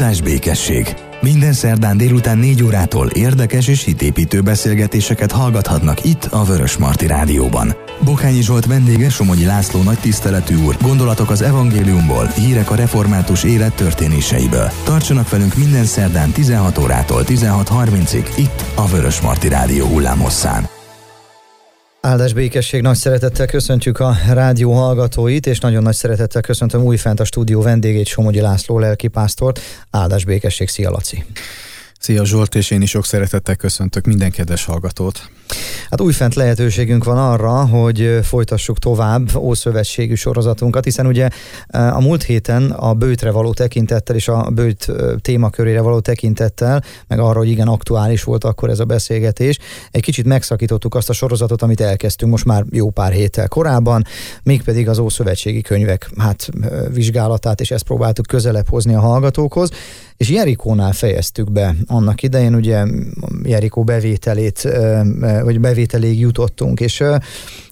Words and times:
Áldás 0.00 0.20
békesség! 0.20 0.94
Minden 1.20 1.52
szerdán 1.52 1.96
délután 1.96 2.38
4 2.38 2.62
órától 2.62 3.06
érdekes 3.06 3.68
és 3.68 3.84
hitépítő 3.84 4.40
beszélgetéseket 4.40 5.32
hallgathatnak 5.32 6.04
itt 6.04 6.24
a 6.24 6.44
Vörös 6.44 6.76
Marti 6.76 7.06
Rádióban. 7.06 7.76
Bokányi 8.04 8.42
Zsolt 8.42 8.66
vendége 8.66 9.10
Somogyi 9.10 9.44
László 9.44 9.82
nagy 9.82 9.98
tiszteletű 9.98 10.56
úr, 10.56 10.76
gondolatok 10.82 11.30
az 11.30 11.42
evangéliumból, 11.42 12.26
hírek 12.26 12.70
a 12.70 12.74
református 12.74 13.44
élet 13.44 13.74
történéseiből. 13.74 14.70
Tartsanak 14.84 15.30
velünk 15.30 15.56
minden 15.56 15.84
szerdán 15.84 16.30
16 16.30 16.78
órától 16.78 17.22
16.30-ig 17.26 18.24
itt 18.36 18.64
a 18.74 18.86
Vörös 18.86 19.20
Marti 19.20 19.48
Rádió 19.48 19.86
hullámhosszán. 19.86 20.79
Áldás 22.02 22.32
békesség, 22.32 22.82
nagy 22.82 22.96
szeretettel 22.96 23.46
köszöntjük 23.46 23.98
a 23.98 24.16
rádió 24.32 24.72
hallgatóit, 24.72 25.46
és 25.46 25.58
nagyon 25.58 25.82
nagy 25.82 25.94
szeretettel 25.94 26.42
köszöntöm 26.42 26.82
újfent 26.82 27.20
a 27.20 27.24
stúdió 27.24 27.62
vendégét, 27.62 28.06
Somogyi 28.06 28.40
László 28.40 28.78
lelkipásztort. 28.78 29.60
Áldás 29.90 30.24
békesség, 30.24 30.68
szia 30.68 30.90
Laci! 30.90 31.24
Szia 31.98 32.24
Zsolt, 32.24 32.54
és 32.54 32.70
én 32.70 32.82
is 32.82 32.90
sok 32.90 33.04
szeretettel 33.04 33.56
köszöntök 33.56 34.04
minden 34.04 34.30
kedves 34.30 34.64
hallgatót. 34.64 35.30
Hát 35.90 36.00
újfent 36.00 36.34
lehetőségünk 36.34 37.04
van 37.04 37.18
arra, 37.18 37.66
hogy 37.66 38.18
folytassuk 38.22 38.78
tovább 38.78 39.36
Ószövetségű 39.36 40.14
sorozatunkat, 40.14 40.84
hiszen 40.84 41.06
ugye 41.06 41.28
a 41.68 42.00
múlt 42.00 42.22
héten 42.22 42.70
a 42.70 42.94
bőtre 42.94 43.30
való 43.30 43.52
tekintettel 43.52 44.16
és 44.16 44.28
a 44.28 44.50
bőt 44.54 44.92
témakörére 45.20 45.80
való 45.80 46.00
tekintettel, 46.00 46.82
meg 47.06 47.18
arra, 47.18 47.38
hogy 47.38 47.48
igen 47.48 47.68
aktuális 47.68 48.22
volt 48.22 48.44
akkor 48.44 48.70
ez 48.70 48.78
a 48.78 48.84
beszélgetés, 48.84 49.58
egy 49.90 50.02
kicsit 50.02 50.26
megszakítottuk 50.26 50.94
azt 50.94 51.08
a 51.08 51.12
sorozatot, 51.12 51.62
amit 51.62 51.80
elkezdtünk 51.80 52.30
most 52.30 52.44
már 52.44 52.64
jó 52.70 52.90
pár 52.90 53.12
héttel 53.12 53.48
korábban, 53.48 54.04
mégpedig 54.42 54.88
az 54.88 54.98
Ószövetségi 54.98 55.60
könyvek 55.60 56.10
hát 56.18 56.48
vizsgálatát, 56.92 57.60
és 57.60 57.70
ezt 57.70 57.84
próbáltuk 57.84 58.26
közelebb 58.26 58.68
hozni 58.68 58.94
a 58.94 59.00
hallgatókhoz, 59.00 59.70
és 60.16 60.28
Jerikónál 60.28 60.92
fejeztük 60.92 61.52
be 61.52 61.74
annak 61.86 62.22
idején, 62.22 62.54
ugye 62.54 62.84
Jerikó 63.42 63.84
bevételét 63.84 64.68
vagy 65.44 65.60
bevételig 65.60 66.20
jutottunk, 66.20 66.80
és 66.80 67.04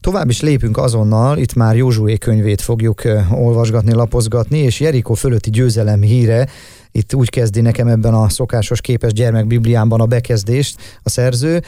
tovább 0.00 0.28
is 0.28 0.40
lépünk 0.40 0.76
azonnal, 0.76 1.38
itt 1.38 1.54
már 1.54 1.76
Józsué 1.76 2.16
könyvét 2.18 2.60
fogjuk 2.60 3.02
olvasgatni, 3.30 3.92
lapozgatni, 3.92 4.58
és 4.58 4.80
Jerikó 4.80 5.14
fölötti 5.14 5.50
győzelem 5.50 6.02
híre, 6.02 6.48
itt 6.92 7.14
úgy 7.14 7.30
kezdi 7.30 7.60
nekem 7.60 7.88
ebben 7.88 8.14
a 8.14 8.28
szokásos 8.28 8.80
képes 8.80 9.12
gyermek 9.12 9.46
Bibliámban 9.46 10.00
a 10.00 10.06
bekezdést 10.06 10.80
a 11.02 11.08
szerző, 11.08 11.62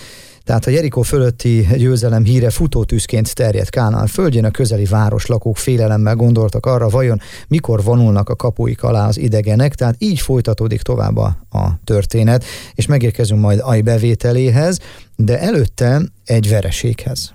tehát 0.50 0.66
a 0.66 0.70
Jerikó 0.70 1.02
fölötti 1.02 1.68
győzelem 1.76 2.24
híre 2.24 2.50
futótűzként 2.50 3.34
terjedt 3.34 3.70
Kánán 3.70 4.06
földjén, 4.06 4.44
a 4.44 4.50
közeli 4.50 4.84
városlakók 4.84 5.56
félelemmel 5.56 6.16
gondoltak 6.16 6.66
arra, 6.66 6.88
vajon 6.88 7.20
mikor 7.48 7.82
vonulnak 7.82 8.28
a 8.28 8.36
kapuik 8.36 8.82
alá 8.82 9.06
az 9.06 9.18
idegenek, 9.18 9.74
tehát 9.74 9.94
így 9.98 10.20
folytatódik 10.20 10.82
tovább 10.82 11.16
a, 11.16 11.36
a 11.50 11.80
történet, 11.84 12.44
és 12.74 12.86
megérkezünk 12.86 13.40
majd 13.40 13.60
a 13.62 13.80
bevételéhez, 13.82 14.78
de 15.16 15.40
előtte 15.40 16.02
egy 16.24 16.48
vereséghez. 16.48 17.32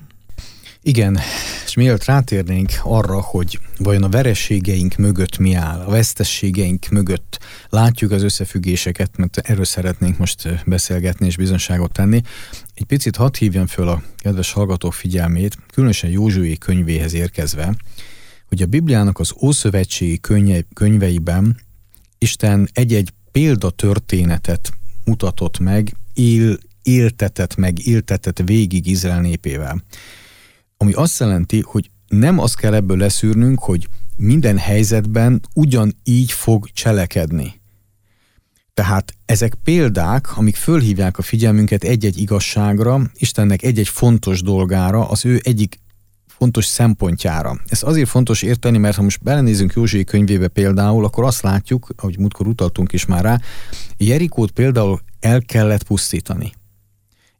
Igen, 0.86 1.18
és 1.66 1.74
mielőtt 1.74 2.04
rátérnénk 2.04 2.72
arra, 2.82 3.20
hogy 3.20 3.58
vajon 3.78 4.02
a 4.02 4.08
verességeink 4.08 4.96
mögött 4.96 5.38
mi 5.38 5.54
áll, 5.54 5.80
a 5.80 5.90
vesztességeink 5.90 6.88
mögött 6.88 7.38
látjuk 7.68 8.10
az 8.10 8.22
összefüggéseket, 8.22 9.16
mert 9.16 9.38
erről 9.38 9.64
szeretnénk 9.64 10.18
most 10.18 10.64
beszélgetni 10.66 11.26
és 11.26 11.36
bizonságot 11.36 11.92
tenni. 11.92 12.22
Egy 12.74 12.84
picit 12.84 13.16
hadd 13.16 13.36
hívjam 13.38 13.66
föl 13.66 13.88
a 13.88 14.02
kedves 14.16 14.52
hallgatók 14.52 14.94
figyelmét, 14.94 15.56
különösen 15.72 16.10
Józsué 16.10 16.54
könyvéhez 16.54 17.14
érkezve, 17.14 17.74
hogy 18.48 18.62
a 18.62 18.66
Bibliának 18.66 19.18
az 19.18 19.34
Ószövetségi 19.40 20.20
könyve, 20.20 20.64
könyveiben 20.74 21.56
Isten 22.18 22.68
egy-egy 22.72 23.12
példatörténetet 23.32 24.72
mutatott 25.04 25.58
meg, 25.58 25.96
él, 26.14 26.58
éltetett 26.82 27.56
meg, 27.56 27.86
éltetett 27.86 28.38
végig 28.44 28.86
Izrael 28.86 29.20
népével. 29.20 29.84
Ami 30.76 30.92
azt 30.92 31.20
jelenti, 31.20 31.60
hogy 31.60 31.90
nem 32.08 32.38
azt 32.38 32.56
kell 32.56 32.74
ebből 32.74 32.96
leszűrnünk, 32.96 33.58
hogy 33.58 33.88
minden 34.16 34.58
helyzetben 34.58 35.40
ugyanígy 35.54 36.32
fog 36.32 36.68
cselekedni. 36.70 37.60
Tehát 38.74 39.14
ezek 39.26 39.54
példák, 39.64 40.36
amik 40.36 40.56
fölhívják 40.56 41.18
a 41.18 41.22
figyelmünket 41.22 41.84
egy-egy 41.84 42.18
igazságra, 42.18 43.10
Istennek 43.14 43.62
egy-egy 43.62 43.88
fontos 43.88 44.42
dolgára, 44.42 45.08
az 45.08 45.24
ő 45.24 45.40
egyik 45.42 45.80
fontos 46.26 46.64
szempontjára. 46.64 47.60
Ez 47.66 47.82
azért 47.82 48.08
fontos 48.08 48.42
érteni, 48.42 48.78
mert 48.78 48.96
ha 48.96 49.02
most 49.02 49.22
belenézünk 49.22 49.72
Józsui 49.72 50.04
könyvébe 50.04 50.48
például, 50.48 51.04
akkor 51.04 51.24
azt 51.24 51.42
látjuk, 51.42 51.88
ahogy 51.96 52.18
múltkor 52.18 52.46
utaltunk 52.46 52.92
is 52.92 53.06
már 53.06 53.22
rá, 53.22 53.40
Jerikót 53.96 54.50
például 54.50 55.00
el 55.20 55.42
kellett 55.42 55.82
pusztítani 55.82 56.52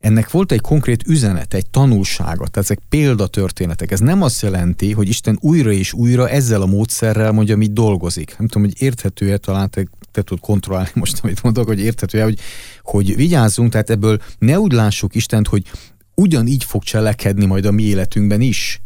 ennek 0.06 0.31
volt 0.31 0.53
egy 0.53 0.61
konkrét 0.61 1.06
üzenet, 1.06 1.55
egy 1.55 1.71
tanulsága, 1.71 2.34
tehát 2.34 2.56
ezek 2.56 2.78
példatörténetek. 2.89 3.91
Ez 3.91 4.00
nem 4.00 4.22
azt 4.22 4.43
jelenti, 4.43 4.93
hogy 4.93 5.09
Isten 5.09 5.39
újra 5.41 5.72
és 5.72 5.93
újra 5.93 6.28
ezzel 6.28 6.62
a 6.62 6.67
módszerrel 6.67 7.33
mondja, 7.33 7.56
mit 7.56 7.72
dolgozik. 7.72 8.34
Nem 8.39 8.49
tudom, 8.49 8.69
hogy 8.69 8.83
érthető-e, 8.83 9.37
talán 9.37 9.71
te, 9.71 9.87
te 10.12 10.22
tud 10.22 10.41
kontrollálni 10.41 10.91
most, 10.94 11.21
amit 11.22 11.43
mondok, 11.43 11.67
hogy 11.67 11.81
érthető-e, 11.81 12.25
hogy, 12.25 12.39
hogy 12.83 13.17
vigyázzunk, 13.17 13.71
tehát 13.71 13.91
ebből 13.91 14.19
ne 14.39 14.59
úgy 14.59 14.72
lássuk 14.72 15.15
Istent, 15.15 15.49
hogy 15.49 15.62
ugyanígy 16.15 16.65
fog 16.65 16.83
cselekedni 16.83 17.44
majd 17.44 17.65
a 17.65 17.71
mi 17.71 17.83
életünkben 17.83 18.41
is 18.41 18.81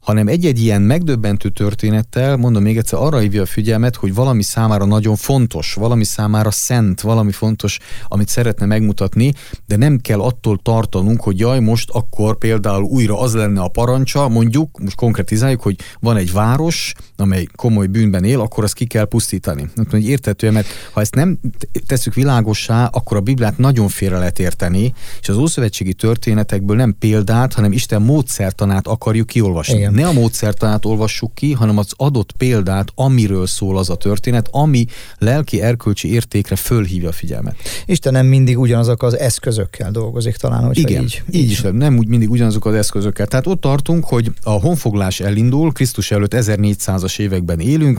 hanem 0.00 0.28
egy-egy 0.28 0.62
ilyen 0.62 0.82
megdöbbentő 0.82 1.48
történettel, 1.48 2.36
mondom 2.36 2.62
még 2.62 2.76
egyszer, 2.76 2.98
arra 2.98 3.18
hívja 3.18 3.42
a 3.42 3.46
figyelmet, 3.46 3.96
hogy 3.96 4.14
valami 4.14 4.42
számára 4.42 4.84
nagyon 4.84 5.16
fontos, 5.16 5.74
valami 5.74 6.04
számára 6.04 6.50
szent, 6.50 7.00
valami 7.00 7.32
fontos, 7.32 7.78
amit 8.08 8.28
szeretne 8.28 8.66
megmutatni, 8.66 9.32
de 9.66 9.76
nem 9.76 9.98
kell 9.98 10.20
attól 10.20 10.58
tartanunk, 10.62 11.20
hogy 11.20 11.38
jaj, 11.38 11.60
most 11.60 11.90
akkor 11.90 12.38
például 12.38 12.82
újra 12.82 13.20
az 13.20 13.34
lenne 13.34 13.60
a 13.60 13.68
parancsa, 13.68 14.28
mondjuk, 14.28 14.78
most 14.78 14.96
konkretizáljuk, 14.96 15.62
hogy 15.62 15.76
van 16.00 16.16
egy 16.16 16.32
város, 16.32 16.92
amely 17.16 17.46
komoly 17.56 17.86
bűnben 17.86 18.24
él, 18.24 18.40
akkor 18.40 18.64
azt 18.64 18.74
ki 18.74 18.84
kell 18.84 19.04
pusztítani. 19.04 19.60
Nem 19.60 19.84
tudom, 19.84 20.00
hogy 20.00 20.08
érthető, 20.08 20.50
mert 20.50 20.66
ha 20.92 21.00
ezt 21.00 21.14
nem 21.14 21.38
tesszük 21.86 22.14
világossá, 22.14 22.84
akkor 22.84 23.16
a 23.16 23.20
Bibliát 23.20 23.58
nagyon 23.58 23.88
félre 23.88 24.18
lehet 24.18 24.38
érteni, 24.38 24.94
és 25.20 25.28
az 25.28 25.36
ószövetségi 25.36 25.94
történetekből 25.94 26.76
nem 26.76 26.96
példát, 26.98 27.52
hanem 27.52 27.72
Isten 27.72 28.02
módszertanát 28.02 28.86
akarjuk 28.86 29.26
kiolvasni. 29.26 29.76
Igen. 29.76 29.89
Ne 29.90 30.06
a 30.06 30.12
módszertanát 30.12 30.84
olvassuk 30.84 31.34
ki, 31.34 31.52
hanem 31.52 31.78
az 31.78 31.92
adott 31.96 32.32
példát, 32.32 32.88
amiről 32.94 33.46
szól 33.46 33.78
az 33.78 33.90
a 33.90 33.96
történet, 33.96 34.48
ami 34.50 34.86
lelki 35.18 35.60
erkölcsi 35.60 36.12
értékre 36.12 36.56
fölhívja 36.56 37.08
a 37.08 37.12
figyelmet. 37.12 37.56
Isten 37.86 38.12
nem 38.12 38.26
mindig 38.26 38.58
ugyanazok 38.58 39.02
az 39.02 39.18
eszközökkel 39.18 39.90
dolgozik 39.90 40.36
talán, 40.36 40.64
hogy 40.64 40.78
Igen, 40.78 41.02
így, 41.02 41.22
így, 41.30 41.40
így 41.40 41.50
is, 41.50 41.60
nem 41.72 41.98
úgy 41.98 42.06
mindig 42.06 42.30
ugyanazok 42.30 42.64
az 42.64 42.74
eszközökkel. 42.74 43.26
Tehát 43.26 43.46
ott 43.46 43.60
tartunk, 43.60 44.04
hogy 44.04 44.32
a 44.42 44.50
honfoglás 44.50 45.20
elindul, 45.20 45.72
Krisztus 45.72 46.10
előtt 46.10 46.34
1400-as 46.36 47.18
években 47.18 47.60
élünk, 47.60 47.98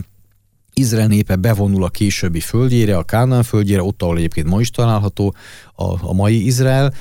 Izrael 0.73 1.08
népe 1.08 1.35
bevonul 1.35 1.84
a 1.84 1.90
későbbi 1.90 2.40
földjére, 2.40 2.97
a 2.97 3.03
Kánán 3.03 3.44
földjére, 3.44 3.84
ott, 3.84 4.02
ahol 4.02 4.18
egyébként 4.18 4.47
ma 4.47 4.59
is 4.59 4.69
található 4.69 5.35
a, 5.75 6.08
a 6.09 6.13
mai 6.13 6.46
Izrael, 6.46 6.94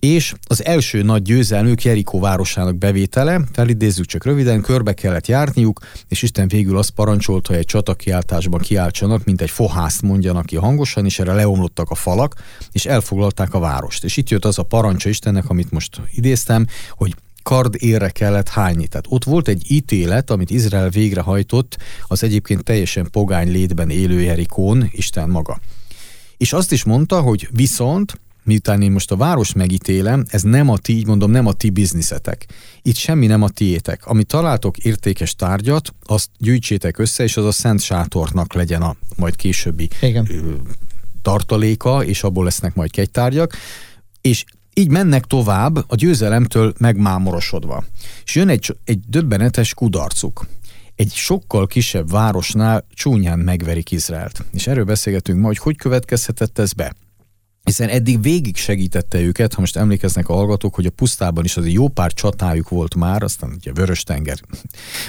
és 0.00 0.34
az 0.46 0.64
első 0.64 1.02
nagy 1.02 1.22
győzelmük 1.22 1.82
Jerikó 1.82 2.20
városának 2.20 2.76
bevétele, 2.76 3.40
felidézzük 3.52 4.06
csak 4.06 4.24
röviden, 4.24 4.60
körbe 4.60 4.92
kellett 4.92 5.26
járniuk, 5.26 5.80
és 6.08 6.22
Isten 6.22 6.48
végül 6.48 6.78
azt 6.78 6.90
parancsolta, 6.90 7.50
hogy 7.50 7.60
egy 7.60 7.66
csatakiáltásban 7.66 8.60
kiáltsanak, 8.60 9.24
mint 9.24 9.40
egy 9.40 9.50
fohászt 9.50 10.02
mondjanak 10.02 10.46
ki 10.46 10.56
hangosan, 10.56 11.04
és 11.04 11.18
erre 11.18 11.32
leomlottak 11.32 11.90
a 11.90 11.94
falak, 11.94 12.34
és 12.72 12.86
elfoglalták 12.86 13.54
a 13.54 13.58
várost. 13.58 14.04
És 14.04 14.16
itt 14.16 14.28
jött 14.28 14.44
az 14.44 14.58
a 14.58 14.62
parancsa 14.62 15.08
Istennek, 15.08 15.48
amit 15.48 15.70
most 15.70 16.00
idéztem, 16.10 16.66
hogy 16.90 17.14
kard 17.42 17.74
érre 17.78 18.10
kellett 18.10 18.48
hányni. 18.48 18.86
Tehát 18.86 19.06
ott 19.08 19.24
volt 19.24 19.48
egy 19.48 19.70
ítélet, 19.70 20.30
amit 20.30 20.50
Izrael 20.50 20.88
végrehajtott 20.88 21.76
az 22.06 22.22
egyébként 22.22 22.64
teljesen 22.64 23.08
pogány 23.10 23.50
létben 23.50 23.90
élő 23.90 24.20
Jerikón, 24.20 24.88
Isten 24.92 25.28
maga. 25.28 25.60
És 26.36 26.52
azt 26.52 26.72
is 26.72 26.84
mondta, 26.84 27.20
hogy 27.20 27.48
viszont 27.52 28.20
miután 28.48 28.82
én 28.82 28.90
most 28.90 29.10
a 29.10 29.16
város 29.16 29.52
megítélem, 29.52 30.24
ez 30.28 30.42
nem 30.42 30.68
a 30.68 30.78
ti, 30.78 30.96
így 30.96 31.06
mondom, 31.06 31.30
nem 31.30 31.46
a 31.46 31.52
ti 31.52 31.70
bizniszetek. 31.70 32.46
Itt 32.82 32.96
semmi 32.96 33.26
nem 33.26 33.42
a 33.42 33.48
tiétek. 33.48 34.06
Amit 34.06 34.26
találtok 34.26 34.76
értékes 34.76 35.34
tárgyat, 35.34 35.94
azt 36.04 36.28
gyűjtsétek 36.38 36.98
össze, 36.98 37.22
és 37.22 37.36
az 37.36 37.44
a 37.44 37.52
szent 37.52 37.80
sátornak 37.80 38.52
legyen 38.52 38.82
a 38.82 38.96
majd 39.16 39.36
későbbi 39.36 39.88
Igen. 40.00 40.28
tartaléka, 41.22 42.04
és 42.04 42.22
abból 42.22 42.44
lesznek 42.44 42.74
majd 42.74 42.90
kegytárgyak. 42.90 43.56
És 44.20 44.44
így 44.74 44.90
mennek 44.90 45.24
tovább 45.24 45.76
a 45.76 45.94
győzelemtől 45.94 46.72
megmámorosodva. 46.78 47.84
És 48.24 48.34
jön 48.34 48.48
egy, 48.48 48.76
egy 48.84 49.00
döbbenetes 49.08 49.74
kudarcuk. 49.74 50.46
Egy 50.94 51.12
sokkal 51.12 51.66
kisebb 51.66 52.10
városnál 52.10 52.84
csúnyán 52.94 53.38
megverik 53.38 53.90
Izraelt. 53.90 54.44
És 54.52 54.66
erről 54.66 54.84
beszélgetünk 54.84 55.40
ma, 55.40 55.46
hogy 55.46 55.58
hogy 55.58 55.76
következhetett 55.76 56.58
ez 56.58 56.72
be. 56.72 56.94
Hiszen 57.68 57.88
eddig 57.88 58.22
végig 58.22 58.56
segítette 58.56 59.20
őket, 59.20 59.54
ha 59.54 59.60
most 59.60 59.76
emlékeznek 59.76 60.28
a 60.28 60.34
hallgatók, 60.34 60.74
hogy 60.74 60.86
a 60.86 60.90
pusztában 60.90 61.44
is 61.44 61.56
az 61.56 61.68
jó 61.68 61.88
pár 61.88 62.12
csatájuk 62.12 62.68
volt 62.68 62.94
már, 62.94 63.22
aztán 63.22 63.52
ugye 63.52 63.72
Vörös-tenger, 63.72 64.40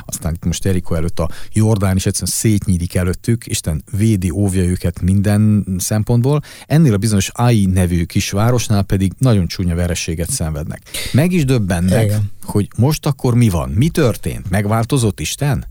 aztán 0.05 0.33
itt 0.33 0.45
most 0.45 0.65
Eriko 0.65 0.95
előtt 0.95 1.19
a 1.19 1.29
Jordán 1.53 1.95
is 1.95 2.05
egyszerűen 2.05 2.31
szétnyílik 2.31 2.95
előttük, 2.95 3.45
Isten 3.45 3.83
védi, 3.91 4.29
óvja 4.29 4.63
őket 4.63 5.01
minden 5.01 5.65
szempontból. 5.77 6.41
Ennél 6.67 6.93
a 6.93 6.97
bizonyos 6.97 7.29
Ai 7.33 7.65
nevű 7.65 8.03
kisvárosnál 8.03 8.83
pedig 8.83 9.11
nagyon 9.17 9.47
csúnya 9.47 9.75
verességet 9.75 10.29
szenvednek. 10.29 10.81
Meg 11.11 11.31
is 11.31 11.45
döbbennek, 11.45 12.03
Igen. 12.03 12.31
hogy 12.43 12.67
most 12.77 13.05
akkor 13.05 13.35
mi 13.35 13.49
van? 13.49 13.69
Mi 13.69 13.89
történt? 13.89 14.49
Megváltozott 14.49 15.19
Isten? 15.19 15.65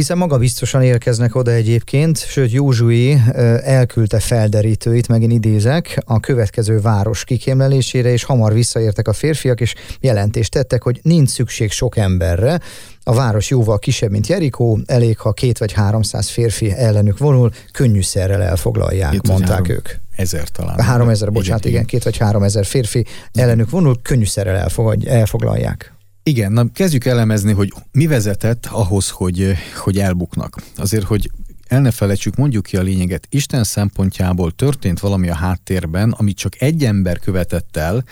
Hiszen 0.00 0.18
maga 0.18 0.38
biztosan 0.38 0.82
érkeznek 0.82 1.34
oda 1.34 1.50
egyébként, 1.50 2.18
sőt 2.18 2.52
Józsui 2.52 3.22
elküldte 3.62 4.20
felderítőit, 4.20 5.08
megint 5.08 5.32
idézek, 5.32 6.02
a 6.04 6.20
következő 6.20 6.80
város 6.80 7.24
kikémlelésére, 7.24 8.12
és 8.12 8.24
hamar 8.24 8.52
visszaértek 8.52 9.08
a 9.08 9.12
férfiak, 9.12 9.60
és 9.60 9.74
jelentést 10.00 10.50
tettek, 10.50 10.82
hogy 10.82 11.00
nincs 11.02 11.28
szükség 11.28 11.70
sok 11.70 11.96
emberre, 11.96 12.60
a 13.02 13.14
város 13.14 13.50
jóval 13.50 13.78
kisebb, 13.78 14.10
mint 14.10 14.26
Jerikó, 14.26 14.78
elég, 14.86 15.18
ha 15.18 15.32
két 15.32 15.58
vagy 15.58 15.72
háromszáz 15.72 16.28
férfi 16.28 16.72
ellenük 16.72 17.18
vonul, 17.18 17.50
könnyűszerrel 17.72 18.42
elfoglalják, 18.42 19.12
Itt 19.12 19.28
mondták 19.28 19.50
három 19.50 19.70
ők. 19.70 19.88
Ezer 20.16 20.48
talán. 20.48 20.80
Három 20.80 21.08
ezer, 21.08 21.32
bocsánat, 21.32 21.60
igen, 21.64 21.74
igen, 21.74 21.86
két 21.86 22.02
vagy 22.02 22.16
három 22.16 22.42
ezer 22.42 22.64
férfi 22.64 23.06
ellenük 23.32 23.70
vonul, 23.70 24.00
könnyűszerrel 24.02 24.70
elfoglalják. 25.04 25.92
Igen, 26.30 26.52
na 26.52 26.72
kezdjük 26.72 27.04
elemezni, 27.04 27.52
hogy 27.52 27.72
mi 27.92 28.06
vezetett 28.06 28.66
ahhoz, 28.66 29.08
hogy, 29.08 29.52
hogy 29.76 29.98
elbuknak. 29.98 30.62
Azért, 30.76 31.04
hogy 31.04 31.30
el 31.66 31.80
ne 31.80 31.90
felejtsük, 31.90 32.36
mondjuk 32.36 32.64
ki 32.64 32.76
a 32.76 32.82
lényeget. 32.82 33.26
Isten 33.30 33.64
szempontjából 33.64 34.52
történt 34.52 35.00
valami 35.00 35.28
a 35.28 35.34
háttérben, 35.34 36.10
amit 36.10 36.36
csak 36.36 36.60
egy 36.60 36.84
ember 36.84 37.18
követett 37.18 37.76
el, 37.76 38.04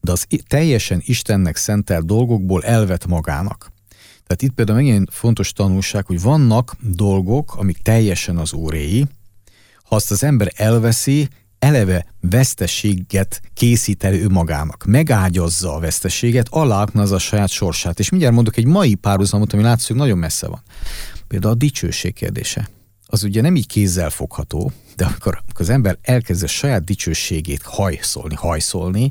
de 0.00 0.12
az 0.12 0.26
teljesen 0.46 1.02
Istennek 1.04 1.56
szentel 1.56 2.00
dolgokból 2.00 2.64
elvet 2.64 3.06
magának. 3.06 3.72
Tehát 4.26 4.42
itt 4.42 4.52
például 4.52 4.78
megint 4.78 5.08
fontos 5.12 5.52
tanulság, 5.52 6.06
hogy 6.06 6.20
vannak 6.20 6.76
dolgok, 6.80 7.54
amik 7.56 7.78
teljesen 7.78 8.36
az 8.36 8.52
óréi, 8.52 9.06
ha 9.82 9.96
azt 9.96 10.10
az 10.10 10.22
ember 10.22 10.52
elveszi, 10.56 11.28
eleve 11.62 12.06
vesztességet 12.20 13.40
készít 13.54 14.04
elő 14.04 14.28
magának, 14.28 14.84
megágyazza 14.84 15.74
a 15.74 15.78
vesztességet, 15.78 16.46
aláaknazza 16.50 17.14
a 17.14 17.18
saját 17.18 17.48
sorsát. 17.48 17.98
És 17.98 18.08
mindjárt 18.08 18.34
mondok 18.34 18.56
egy 18.56 18.64
mai 18.64 18.94
párhuzamot, 18.94 19.52
ami 19.52 19.62
látszik 19.62 19.96
nagyon 19.96 20.18
messze 20.18 20.46
van. 20.46 20.62
Például 21.28 21.52
a 21.52 21.56
dicsőség 21.56 22.14
kérdése. 22.14 22.68
Az 23.06 23.24
ugye 23.24 23.40
nem 23.40 23.56
így 23.56 23.66
kézzel 23.66 24.10
fogható, 24.10 24.72
de 24.96 25.04
amikor, 25.04 25.38
amikor 25.42 25.60
az 25.60 25.68
ember 25.68 25.98
elkezd 26.02 26.42
a 26.42 26.46
saját 26.46 26.84
dicsőségét 26.84 27.62
hajszolni, 27.62 28.34
hajszolni, 28.34 29.10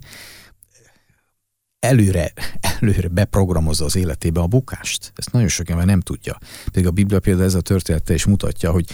előre, 1.82 2.34
előre 2.80 3.08
beprogramozza 3.08 3.86
az 3.86 3.96
életébe 3.96 4.40
a 4.40 4.48
bukást. 4.48 5.12
Ezt 5.16 5.32
nagyon 5.32 5.48
sok 5.48 5.70
ember 5.70 5.86
nem 5.86 6.00
tudja. 6.00 6.38
Pedig 6.66 6.88
a 6.88 6.92
Biblia 6.92 7.20
például 7.20 7.46
ez 7.46 7.54
a 7.54 7.62
története 7.62 8.14
is 8.14 8.26
mutatja, 8.26 8.72
hogy 8.72 8.86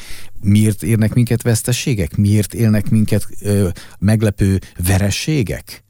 miért 0.42 0.84
érnek 0.84 1.14
minket 1.14 1.42
veszteségek, 1.42 2.16
miért 2.16 2.54
élnek 2.54 2.90
minket 2.90 3.28
ö, 3.42 3.70
meglepő 4.00 4.60
verességek. 4.88 5.84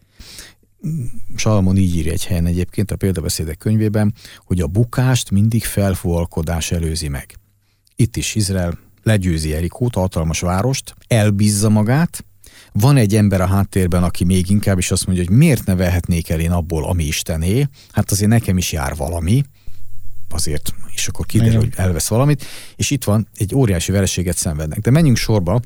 Salomon 1.36 1.78
így 1.78 1.96
írja 1.96 2.12
egy 2.12 2.26
helyen 2.26 2.46
egyébként 2.46 2.92
a 2.92 2.96
példabeszédek 2.96 3.58
könyvében, 3.58 4.14
hogy 4.46 4.62
a 4.62 4.68
bukást 4.68 5.32
mindig 5.32 5.64
felfúalkodás 5.64 6.72
előzi 6.72 7.08
meg. 7.08 7.36
Itt 7.96 8.16
is 8.16 8.36
Izrael 8.36 8.78
legyőzi 9.04 9.54
Erikót, 9.54 9.96
hatalmas 9.96 10.40
várost, 10.40 10.96
elbízza 11.08 11.70
magát, 11.70 12.26
van 12.72 12.98
egy 12.98 13.16
ember 13.16 13.42
a 13.42 13.46
háttérben, 13.46 14.04
aki 14.04 14.24
még 14.24 14.50
inkább 14.50 14.78
is 14.78 14.92
azt 14.92 15.06
mondja, 15.06 15.26
hogy 15.28 15.38
miért 15.38 15.66
ne 15.66 15.76
vehetnék 15.76 16.30
el 16.30 16.40
én 16.40 16.52
abból, 16.52 16.86
ami 16.86 17.04
Istené, 17.04 17.68
hát 17.92 18.12
azért 18.12 18.30
nekem 18.30 18.58
is 18.58 18.72
jár 18.72 18.96
valami, 18.96 19.44
azért, 20.30 20.74
és 20.94 21.08
akkor 21.08 21.26
kiderül, 21.26 21.60
hogy 21.60 21.74
elvesz 21.76 22.08
valamit, 22.08 22.46
és 22.76 22.90
itt 22.90 23.04
van, 23.04 23.28
egy 23.36 23.56
óriási 23.56 23.92
vereséget 23.92 24.38
szenvednek. 24.38 24.80
De 24.80 24.92
menjünk 24.92 25.18
sorba, 25.18 25.60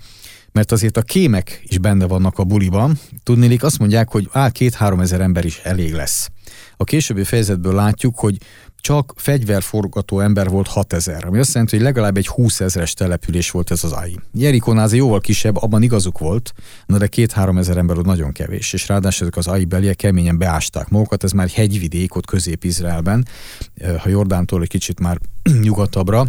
mert 0.52 0.72
azért 0.72 0.98
a 0.98 1.02
kémek 1.02 1.62
is 1.64 1.78
benne 1.78 2.06
vannak 2.06 2.40
a 2.40 2.44
buliban. 2.44 3.00
Tudnélik, 3.24 3.64
azt 3.64 3.80
mondják, 3.80 4.10
hogy 4.10 4.30
á, 4.32 4.50
két-három 4.50 5.00
ezer 5.00 5.22
ember 5.22 5.46
is 5.46 5.58
elég 5.58 5.94
lesz. 5.94 6.30
A 6.78 6.84
későbbi 6.84 7.24
fejezetből 7.24 7.74
látjuk, 7.74 8.20
hogy 8.20 8.38
csak 8.82 9.14
fegyverforgató 9.16 10.20
ember 10.20 10.50
volt 10.50 10.68
6000, 10.68 11.26
ami 11.26 11.40
azt 11.40 11.54
jelenti, 11.54 11.76
hogy 11.76 11.86
legalább 11.86 12.18
egy 12.18 12.28
20 12.28 12.60
ezeres 12.60 12.94
település 12.94 13.52
volt 13.52 13.72
ez 13.72 13.84
az 13.84 13.92
AI. 13.92 14.20
Jerikonál 14.34 14.90
jóval 14.92 15.20
kisebb, 15.20 15.58
abban 15.58 15.82
igazuk 15.82 16.20
volt, 16.20 16.54
na 16.86 16.98
de 16.98 17.08
két-három 17.08 17.58
ezer 17.58 17.78
ember 17.78 17.98
ott 17.98 18.06
nagyon 18.06 18.32
kevés, 18.32 18.74
és 18.74 18.88
ráadásul 18.88 19.28
ezek 19.28 19.38
az 19.38 19.48
AI 19.48 19.66
beliek 19.66 19.96
keményen 19.96 20.38
beásták 20.38 20.90
magukat, 20.90 21.24
ez 21.24 21.32
már 21.32 21.46
egy 21.46 21.54
hegyvidék 21.54 22.16
ott 22.16 22.26
Közép-Izraelben, 22.26 23.28
ha 23.98 24.10
Jordántól 24.10 24.62
egy 24.62 24.70
kicsit 24.70 25.00
már 25.00 25.18
nyugatabbra, 25.62 26.28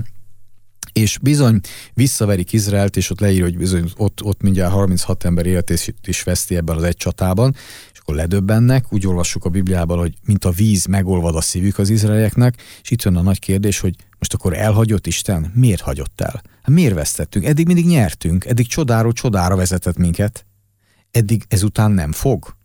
és 0.93 1.19
bizony 1.19 1.61
visszaverik 1.95 2.53
Izraelt, 2.53 2.97
és 2.97 3.11
ott 3.11 3.21
leír, 3.21 3.43
hogy 3.43 3.57
bizony 3.57 3.91
ott, 3.97 4.23
ott 4.23 4.43
mindjárt 4.43 4.73
36 4.73 5.25
ember 5.25 5.47
életét 5.47 5.95
is 6.05 6.23
veszti 6.23 6.57
ebben 6.57 6.77
az 6.77 6.83
egy 6.83 6.97
csatában, 6.97 7.55
akkor 8.03 8.15
ledöbbennek, 8.15 8.93
úgy 8.93 9.07
olvassuk 9.07 9.45
a 9.45 9.49
Bibliában, 9.49 9.99
hogy 9.99 10.15
mint 10.25 10.45
a 10.45 10.51
víz 10.51 10.87
megolvad 10.87 11.37
a 11.37 11.41
szívük 11.41 11.79
az 11.79 11.89
izraelieknek, 11.89 12.63
és 12.83 12.91
itt 12.91 13.03
jön 13.03 13.17
a 13.17 13.23
nagy 13.23 13.39
kérdés, 13.39 13.81
hogy 13.81 13.95
most 14.19 14.35
akkor 14.35 14.55
elhagyott 14.57 15.07
Isten? 15.07 15.53
Miért 15.55 15.81
hagyott 15.81 16.21
el? 16.21 16.43
Hát 16.63 16.75
miért 16.75 16.95
vesztettünk? 16.95 17.45
Eddig 17.45 17.67
mindig 17.67 17.87
nyertünk, 17.87 18.45
eddig 18.45 18.67
csodáról 18.67 19.13
csodára 19.13 19.57
vezetett 19.57 19.97
minket, 19.97 20.47
eddig 21.11 21.45
ezután 21.49 21.91
nem 21.91 22.13
fog. 22.13 22.57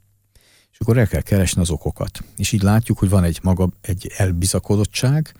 És 0.77 0.83
akkor 0.83 0.97
el 0.97 1.07
kell 1.07 1.21
keresni 1.21 1.61
az 1.61 1.69
okokat. 1.69 2.23
És 2.37 2.51
így 2.51 2.61
látjuk, 2.61 2.97
hogy 2.97 3.09
van 3.09 3.23
egy 3.23 3.39
maga, 3.43 3.69
egy 3.81 4.11
elbizakodottság, 4.17 5.33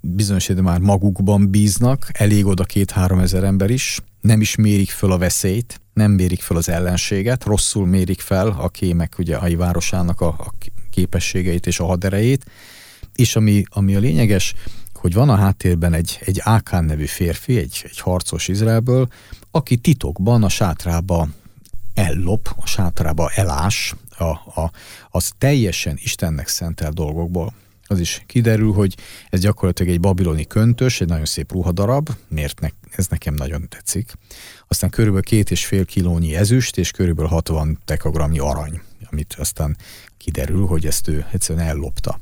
bizonyos 0.00 0.48
már 0.48 0.80
magukban 0.80 1.50
bíznak, 1.50 2.08
elég 2.12 2.46
oda 2.46 2.64
két-három 2.64 3.18
ezer 3.18 3.44
ember 3.44 3.70
is, 3.70 4.00
nem 4.20 4.40
is 4.40 4.56
mérik 4.56 4.90
föl 4.90 5.12
a 5.12 5.18
veszélyt, 5.18 5.80
nem 5.92 6.10
mérik 6.10 6.40
fel 6.40 6.56
az 6.56 6.68
ellenséget, 6.68 7.44
rosszul 7.44 7.86
mérik 7.86 8.20
fel 8.20 8.48
a 8.48 8.68
kémek 8.68 9.18
ugye 9.18 9.36
a 9.36 9.56
városának 9.56 10.20
a, 10.20 10.26
a 10.26 10.52
képességeit 10.90 11.66
és 11.66 11.80
a 11.80 11.84
haderejét, 11.84 12.44
és 13.14 13.36
ami, 13.36 13.62
ami 13.68 13.94
a 13.94 13.98
lényeges, 13.98 14.54
hogy 14.94 15.14
van 15.14 15.28
a 15.28 15.36
háttérben 15.36 15.92
egy, 15.92 16.18
egy 16.24 16.40
Ákán 16.42 16.84
nevű 16.84 17.06
férfi, 17.06 17.58
egy, 17.58 17.80
egy 17.84 17.98
harcos 17.98 18.48
Izraelből, 18.48 19.08
aki 19.50 19.76
titokban 19.76 20.42
a 20.42 20.48
sátrába 20.48 21.28
ellop, 21.94 22.54
a 22.56 22.66
sátrába 22.66 23.30
elás 23.34 23.94
a, 24.22 24.60
a, 24.60 24.70
az 25.10 25.32
teljesen 25.38 25.98
Istennek 26.02 26.48
szentel 26.48 26.90
dolgokból. 26.90 27.54
Az 27.86 28.00
is 28.00 28.22
kiderül, 28.26 28.72
hogy 28.72 28.96
ez 29.30 29.40
gyakorlatilag 29.40 29.92
egy 29.92 30.00
babiloni 30.00 30.44
köntös, 30.44 31.00
egy 31.00 31.08
nagyon 31.08 31.24
szép 31.24 31.52
ruhadarab, 31.52 32.08
miért 32.28 32.60
ne, 32.60 32.68
ez 32.90 33.06
nekem 33.06 33.34
nagyon 33.34 33.68
tetszik 33.68 34.12
aztán 34.72 34.90
körülbelül 34.90 35.22
két 35.22 35.50
és 35.50 35.66
fél 35.66 35.84
kilónyi 35.84 36.36
ezüst, 36.36 36.78
és 36.78 36.90
körülbelül 36.90 37.30
60 37.30 37.78
dekagramnyi 37.84 38.38
arany, 38.38 38.80
amit 39.10 39.34
aztán 39.38 39.76
kiderül, 40.16 40.66
hogy 40.66 40.86
ezt 40.86 41.08
ő 41.08 41.26
egyszerűen 41.32 41.66
ellopta. 41.66 42.20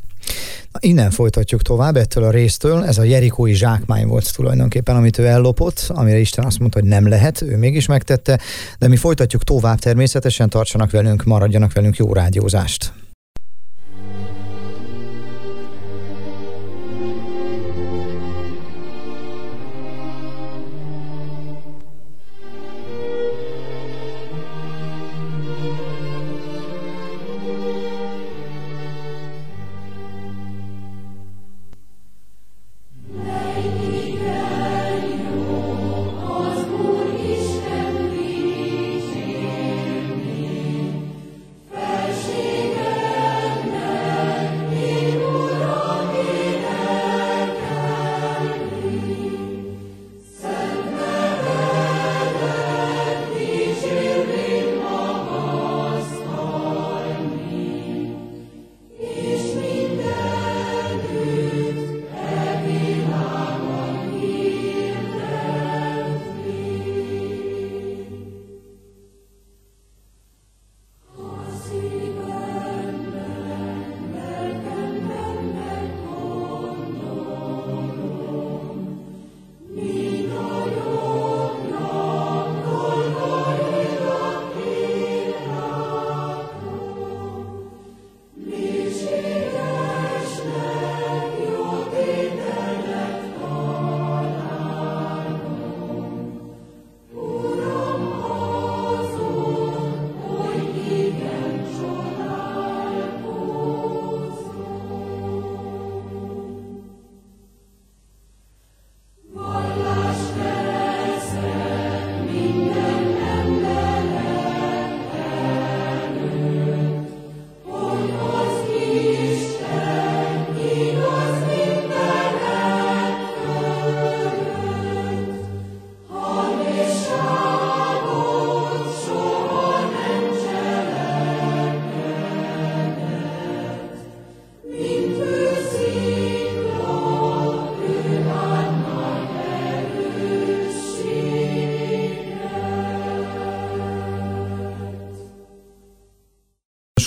Innen 0.79 1.11
folytatjuk 1.11 1.63
tovább 1.63 1.97
ettől 1.97 2.25
a 2.25 2.31
résztől. 2.31 2.85
Ez 2.85 2.99
a 2.99 3.03
jerikói 3.03 3.53
zsákmány 3.55 4.07
volt 4.07 4.35
tulajdonképpen, 4.35 4.97
amit 4.97 5.19
ő 5.19 5.27
ellopott, 5.27 5.87
amire 5.89 6.19
Isten 6.19 6.45
azt 6.45 6.59
mondta, 6.59 6.81
hogy 6.81 6.89
nem 6.89 7.09
lehet, 7.09 7.43
ő 7.43 7.57
mégis 7.57 7.87
megtette, 7.87 8.39
de 8.79 8.89
mi 8.89 8.97
folytatjuk 8.97 9.45
tovább 9.45 9.79
természetesen, 9.79 10.49
tartsanak 10.49 10.91
velünk, 10.91 11.25
maradjanak 11.25 11.73
velünk 11.73 11.97
jó 11.97 12.13
rádiózást. 12.13 12.93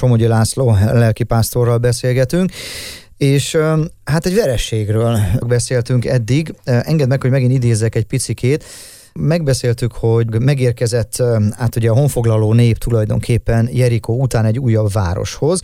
Somogyi 0.04 0.28
László 0.28 0.78
lelkipásztorral 0.92 1.78
beszélgetünk, 1.78 2.52
és 3.18 3.58
hát 4.04 4.26
egy 4.26 4.36
verességről 4.36 5.20
beszéltünk 5.48 6.06
eddig. 6.06 6.56
Engedd 6.64 7.08
meg, 7.08 7.22
hogy 7.22 7.32
megint 7.32 7.52
idézzek 7.52 7.96
egy 7.96 8.06
picikét. 8.06 8.64
Megbeszéltük, 9.14 9.94
hogy 9.94 10.42
megérkezett 10.42 11.24
hát 11.58 11.76
ugye 11.76 11.90
a 11.90 11.94
honfoglaló 11.94 12.54
nép 12.54 12.78
tulajdonképpen 12.78 13.70
Jerikó 13.72 14.22
után 14.22 14.46
egy 14.46 14.60
újabb 14.60 14.92
városhoz, 14.92 15.62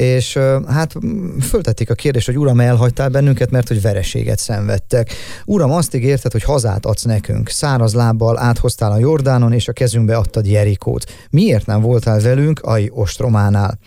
és 0.00 0.38
hát 0.66 0.94
föltették 1.40 1.90
a 1.90 1.94
kérdést, 1.94 2.26
hogy 2.26 2.38
Uram, 2.38 2.60
elhagytál 2.60 3.08
bennünket, 3.08 3.50
mert 3.50 3.68
hogy 3.68 3.82
vereséget 3.82 4.38
szenvedtek. 4.38 5.12
Uram, 5.44 5.70
azt 5.70 5.94
ígérted, 5.94 6.32
hogy 6.32 6.42
hazát 6.42 6.86
adsz 6.86 7.02
nekünk. 7.02 7.48
Száraz 7.48 7.94
lábbal 7.94 8.38
áthoztál 8.38 8.92
a 8.92 8.98
Jordánon, 8.98 9.52
és 9.52 9.68
a 9.68 9.72
kezünkbe 9.72 10.16
adtad 10.16 10.46
Jerikót. 10.46 11.12
Miért 11.30 11.66
nem 11.66 11.80
voltál 11.80 12.20
velünk 12.20 12.60
Ai 12.60 12.90
Ostrománál? 12.94 13.78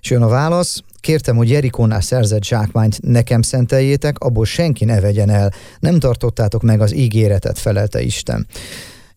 És 0.00 0.10
jön 0.10 0.22
a 0.22 0.28
válasz, 0.28 0.82
kértem, 1.00 1.36
hogy 1.36 1.50
Jerikónál 1.50 2.00
szerzett 2.00 2.44
zsákmányt 2.44 3.02
nekem 3.02 3.42
szenteljétek, 3.42 4.18
abból 4.18 4.44
senki 4.44 4.84
ne 4.84 5.00
vegyen 5.00 5.30
el. 5.30 5.52
Nem 5.80 5.98
tartottátok 5.98 6.62
meg 6.62 6.80
az 6.80 6.94
ígéretet, 6.94 7.58
felelte 7.58 8.00
Isten 8.00 8.46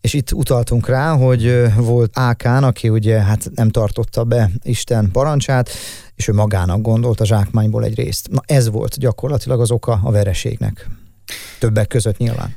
és 0.04 0.14
itt 0.14 0.34
utaltunk 0.34 0.88
rá, 0.88 1.16
hogy 1.16 1.74
volt 1.76 2.12
Ákán, 2.14 2.64
aki 2.64 2.90
ugye 2.90 3.22
hát 3.22 3.52
nem 3.56 3.70
tartotta 3.70 4.24
be 4.24 4.50
Isten 4.64 5.10
parancsát, 5.12 5.70
és 6.16 6.28
ő 6.28 6.34
magának 6.34 6.82
gondolt 6.82 7.20
a 7.20 7.26
zsákmányból 7.26 7.84
egy 7.84 7.96
részt. 7.96 8.28
Na 8.32 8.42
ez 8.46 8.70
volt 8.70 9.00
gyakorlatilag 9.00 9.62
az 9.62 9.72
oka 9.72 10.00
a 10.04 10.12
vereségnek. 10.12 10.90
Többek 11.60 11.88
között 11.88 12.18
nyilván. 12.18 12.56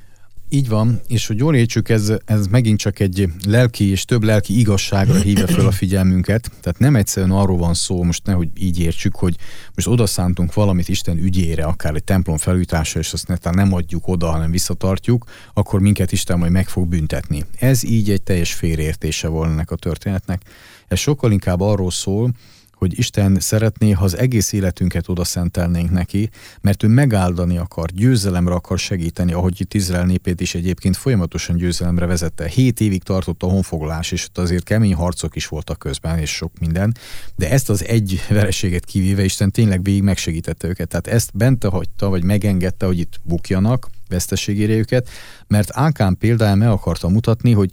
Így 0.48 0.68
van, 0.68 1.00
és 1.08 1.26
hogy 1.26 1.38
jól 1.38 1.54
értsük, 1.54 1.88
ez, 1.88 2.12
ez 2.24 2.46
megint 2.46 2.78
csak 2.78 2.98
egy 3.00 3.28
lelki 3.46 3.84
és 3.90 4.04
több 4.04 4.22
lelki 4.22 4.58
igazságra 4.58 5.14
hívja 5.14 5.46
fel 5.46 5.66
a 5.66 5.70
figyelmünket. 5.70 6.50
Tehát 6.60 6.78
nem 6.78 6.96
egyszerűen 6.96 7.32
arról 7.32 7.56
van 7.56 7.74
szó, 7.74 8.02
most 8.02 8.26
nehogy 8.26 8.48
így 8.54 8.80
értsük, 8.80 9.16
hogy 9.16 9.36
most 9.74 9.88
odaszántunk 9.88 10.54
valamit 10.54 10.88
Isten 10.88 11.18
ügyére, 11.18 11.64
akár 11.64 11.94
egy 11.94 12.04
templom 12.04 12.36
felújítása, 12.36 12.98
és 12.98 13.12
azt 13.12 13.28
netán 13.28 13.54
nem 13.54 13.72
adjuk 13.72 14.08
oda, 14.08 14.30
hanem 14.30 14.50
visszatartjuk, 14.50 15.24
akkor 15.54 15.80
minket 15.80 16.12
Isten 16.12 16.38
majd 16.38 16.52
meg 16.52 16.68
fog 16.68 16.88
büntetni. 16.88 17.44
Ez 17.58 17.84
így 17.84 18.10
egy 18.10 18.22
teljes 18.22 18.52
félreértése 18.52 19.28
volna 19.28 19.52
ennek 19.52 19.70
a 19.70 19.76
történetnek. 19.76 20.42
Ez 20.88 20.98
sokkal 20.98 21.32
inkább 21.32 21.60
arról 21.60 21.90
szól, 21.90 22.32
hogy 22.78 22.98
Isten 22.98 23.40
szeretné, 23.40 23.90
ha 23.90 24.04
az 24.04 24.16
egész 24.16 24.52
életünket 24.52 25.08
oda 25.08 25.24
szentelnénk 25.24 25.90
neki, 25.90 26.30
mert 26.60 26.82
ő 26.82 26.86
megáldani 26.86 27.58
akar, 27.58 27.90
győzelemre 27.90 28.54
akar 28.54 28.78
segíteni, 28.78 29.32
ahogy 29.32 29.60
itt 29.60 29.74
Izrael 29.74 30.04
népét 30.04 30.40
is 30.40 30.54
egyébként 30.54 30.96
folyamatosan 30.96 31.56
győzelemre 31.56 32.06
vezette. 32.06 32.46
Hét 32.46 32.80
évig 32.80 33.02
tartott 33.02 33.42
a 33.42 33.46
honfoglalás, 33.46 34.12
és 34.12 34.24
ott 34.24 34.38
azért 34.38 34.64
kemény 34.64 34.94
harcok 34.94 35.36
is 35.36 35.46
voltak 35.46 35.78
közben, 35.78 36.18
és 36.18 36.30
sok 36.30 36.52
minden, 36.60 36.96
de 37.36 37.50
ezt 37.50 37.70
az 37.70 37.84
egy 37.84 38.20
vereséget 38.28 38.84
kivéve 38.84 39.24
Isten 39.24 39.50
tényleg 39.50 39.82
végig 39.82 40.02
megsegítette 40.02 40.68
őket. 40.68 40.88
Tehát 40.88 41.06
ezt 41.06 41.30
bent 41.34 41.64
hagyta, 41.64 42.08
vagy 42.08 42.24
megengedte, 42.24 42.86
hogy 42.86 42.98
itt 42.98 43.20
bukjanak, 43.22 43.88
veszteségére 44.08 44.72
őket, 44.72 45.08
mert 45.46 45.68
Ákán 45.72 46.16
például 46.18 46.56
meg 46.56 46.68
akarta 46.68 47.08
mutatni, 47.08 47.52
hogy 47.52 47.70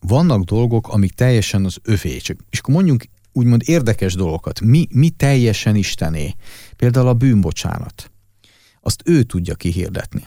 vannak 0.00 0.44
dolgok, 0.44 0.88
amik 0.88 1.12
teljesen 1.12 1.64
az 1.64 1.76
övé. 1.82 2.16
Csak, 2.16 2.36
és 2.50 2.58
akkor 2.58 2.74
mondjunk 2.74 3.04
úgymond 3.36 3.62
érdekes 3.64 4.14
dolgokat. 4.14 4.60
Mi, 4.60 4.86
mi 4.90 5.10
teljesen 5.10 5.76
Istené? 5.76 6.34
Például 6.76 7.08
a 7.08 7.14
bűnbocsánat. 7.14 8.10
Azt 8.80 9.02
ő 9.04 9.22
tudja 9.22 9.54
kihirdetni. 9.54 10.24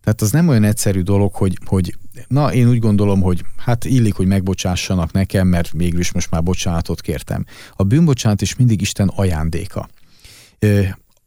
Tehát 0.00 0.20
az 0.20 0.30
nem 0.30 0.48
olyan 0.48 0.64
egyszerű 0.64 1.00
dolog, 1.00 1.34
hogy, 1.34 1.58
hogy 1.64 1.96
na, 2.28 2.52
én 2.52 2.68
úgy 2.68 2.78
gondolom, 2.78 3.20
hogy 3.20 3.44
hát 3.56 3.84
illik, 3.84 4.14
hogy 4.14 4.26
megbocsássanak 4.26 5.12
nekem, 5.12 5.48
mert 5.48 5.72
mégis 5.72 6.12
most 6.12 6.30
már 6.30 6.42
bocsánatot 6.42 7.00
kértem. 7.00 7.44
A 7.76 7.82
bűnbocsánat 7.82 8.42
is 8.42 8.56
mindig 8.56 8.80
Isten 8.80 9.08
ajándéka. 9.08 9.88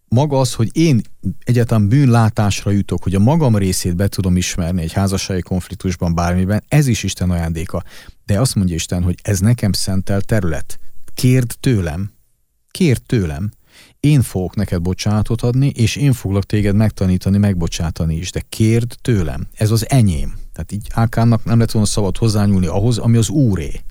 Maga 0.08 0.40
az, 0.40 0.54
hogy 0.54 0.70
én 0.74 1.02
egyáltalán 1.44 1.88
bűnlátásra 1.88 2.72
jutok, 2.72 3.04
hogy 3.04 3.16
a 3.16 3.20
magam 3.20 3.56
részét 3.56 3.96
be 3.96 4.08
tudom 4.08 4.38
ismerni 4.38 4.82
egy 4.82 4.94
házassági 4.94 5.42
konfliktusban, 5.42 6.16
bármiben, 6.16 6.64
ez 6.68 6.88
is 6.88 7.04
Isten 7.04 7.32
ajándéka. 7.32 7.84
De 8.26 8.40
azt 8.40 8.56
mondja 8.56 8.76
Isten, 8.76 9.04
hogy 9.04 9.16
ez 9.22 9.40
nekem 9.40 9.72
szentel 9.72 10.22
terület 10.22 10.80
Kérd 11.16 11.54
tőlem, 11.60 12.12
kérd 12.72 13.02
tőlem, 13.06 13.52
én 14.00 14.22
fogok 14.22 14.56
neked 14.56 14.82
bocsánatot 14.82 15.42
adni, 15.42 15.68
és 15.68 15.96
én 15.96 16.14
foglak 16.14 16.44
téged 16.44 16.76
megtanítani, 16.76 17.38
megbocsátani 17.38 18.16
is, 18.16 18.32
de 18.32 18.44
kérd 18.50 18.96
tőlem. 19.02 19.48
Ez 19.54 19.72
az 19.72 19.90
enyém. 19.90 20.34
Tehát 20.54 20.72
így 20.72 20.88
Ákánnak 20.94 21.44
nem 21.44 21.60
lett 21.60 21.72
volna 21.72 21.88
szabad 21.88 22.18
hozzányúlni 22.18 22.66
ahhoz, 22.66 22.98
ami 22.98 23.18
az 23.18 23.30
úré. 23.30 23.82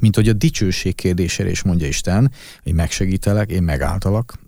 Mint 0.00 0.14
hogy 0.14 0.28
a 0.28 0.32
dicsőség 0.32 0.94
kérdésére 0.94 1.50
is 1.50 1.62
mondja 1.62 1.86
Isten, 1.86 2.32
hogy 2.62 2.72
megsegítelek, 2.74 3.50
én 3.50 3.62
megáltalak, 3.62 4.38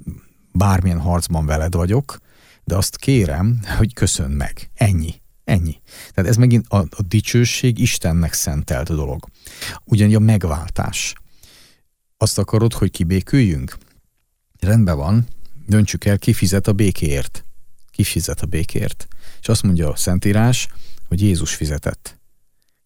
bármilyen 0.52 1.00
harcban 1.00 1.46
veled 1.46 1.74
vagyok, 1.74 2.18
de 2.64 2.76
azt 2.76 2.96
kérem, 2.96 3.60
hogy 3.76 3.94
köszön 3.94 4.30
meg. 4.30 4.70
Ennyi. 4.74 5.14
Ennyi. 5.44 5.80
Tehát 6.14 6.30
ez 6.30 6.36
megint 6.36 6.66
a, 6.68 6.76
a 6.76 7.02
dicsőség 7.08 7.78
Istennek 7.78 8.32
szentelt 8.32 8.88
dolog. 8.88 9.26
Ugyanígy 9.84 10.14
a 10.14 10.18
megváltás. 10.18 11.14
Azt 12.22 12.38
akarod, 12.38 12.72
hogy 12.72 12.90
kibéküljünk? 12.90 13.76
Rendben 14.58 14.96
van, 14.96 15.26
döntsük 15.66 16.04
el, 16.04 16.18
ki 16.18 16.32
fizet 16.32 16.66
a 16.66 16.72
békéért. 16.72 17.44
Ki 17.90 18.02
fizet 18.04 18.40
a 18.40 18.46
békéért. 18.46 19.08
És 19.40 19.48
azt 19.48 19.62
mondja 19.62 19.90
a 19.90 19.96
Szentírás, 19.96 20.68
hogy 21.08 21.22
Jézus 21.22 21.54
fizetett. 21.54 22.18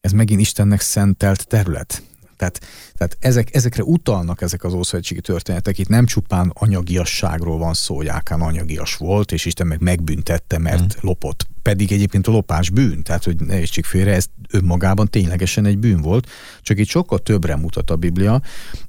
Ez 0.00 0.12
megint 0.12 0.40
Istennek 0.40 0.80
szentelt 0.80 1.46
terület. 1.46 2.02
Tehát, 2.36 2.60
tehát 2.94 3.16
ezek, 3.20 3.54
ezekre 3.54 3.82
utalnak 3.82 4.42
ezek 4.42 4.64
az 4.64 4.72
ószövetségi 4.72 5.20
történetek. 5.20 5.78
Itt 5.78 5.88
nem 5.88 6.06
csupán 6.06 6.52
anyagiasságról 6.54 7.58
van 7.58 7.74
szó, 7.74 7.96
hogy 7.96 8.06
Ákán 8.06 8.40
anyagias 8.40 8.96
volt, 8.96 9.32
és 9.32 9.44
Isten 9.44 9.66
meg 9.66 9.80
megbüntette, 9.80 10.58
mert 10.58 10.82
mm. 10.82 10.98
lopott. 11.00 11.46
Pedig 11.62 11.92
egyébként 11.92 12.26
a 12.26 12.30
lopás 12.30 12.70
bűn, 12.70 13.02
tehát 13.02 13.24
hogy 13.24 13.36
ne 13.40 13.58
értsék 13.58 13.84
félre, 13.84 14.14
ez 14.14 14.26
önmagában 14.50 15.08
ténylegesen 15.08 15.66
egy 15.66 15.78
bűn 15.78 16.00
volt, 16.00 16.28
csak 16.62 16.78
itt 16.78 16.88
sokkal 16.88 17.18
többre 17.18 17.56
mutat 17.56 17.90
a 17.90 17.96
Biblia, 17.96 18.40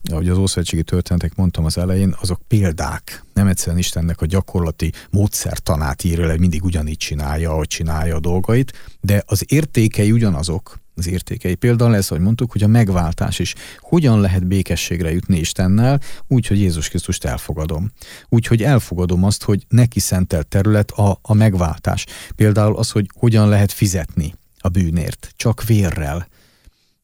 ahogy 0.03 0.29
az 0.29 0.37
ószövetségi 0.37 0.83
történetek 0.83 1.35
mondtam 1.35 1.65
az 1.65 1.77
elején, 1.77 2.15
azok 2.21 2.41
példák. 2.47 3.23
Nem 3.33 3.47
egyszerűen 3.47 3.77
Istennek 3.77 4.21
a 4.21 4.25
gyakorlati 4.25 4.91
módszertanát 5.09 6.03
írja 6.03 6.25
le, 6.25 6.37
mindig 6.37 6.63
ugyanígy 6.63 6.97
csinálja, 6.97 7.51
ahogy 7.51 7.67
csinálja 7.67 8.15
a 8.15 8.19
dolgait, 8.19 8.97
de 9.01 9.23
az 9.25 9.43
értékei 9.47 10.11
ugyanazok, 10.11 10.79
az 10.95 11.07
értékei. 11.07 11.55
Például 11.55 11.91
lesz, 11.91 12.09
hogy 12.09 12.19
mondtuk, 12.19 12.51
hogy 12.51 12.63
a 12.63 12.67
megváltás 12.67 13.39
is. 13.39 13.55
Hogyan 13.79 14.19
lehet 14.19 14.47
békességre 14.47 15.11
jutni 15.11 15.37
Istennel, 15.37 15.99
úgy, 16.27 16.47
hogy 16.47 16.59
Jézus 16.59 16.89
Krisztust 16.89 17.25
elfogadom. 17.25 17.91
Úgy, 18.29 18.45
hogy 18.47 18.63
elfogadom 18.63 19.23
azt, 19.23 19.43
hogy 19.43 19.65
neki 19.67 19.99
szentelt 19.99 20.47
terület 20.47 20.91
a, 20.91 21.19
a 21.21 21.33
megváltás. 21.33 22.05
Például 22.35 22.75
az, 22.75 22.91
hogy 22.91 23.09
hogyan 23.17 23.49
lehet 23.49 23.71
fizetni 23.71 24.33
a 24.59 24.69
bűnért. 24.69 25.33
Csak 25.35 25.63
vérrel. 25.63 26.27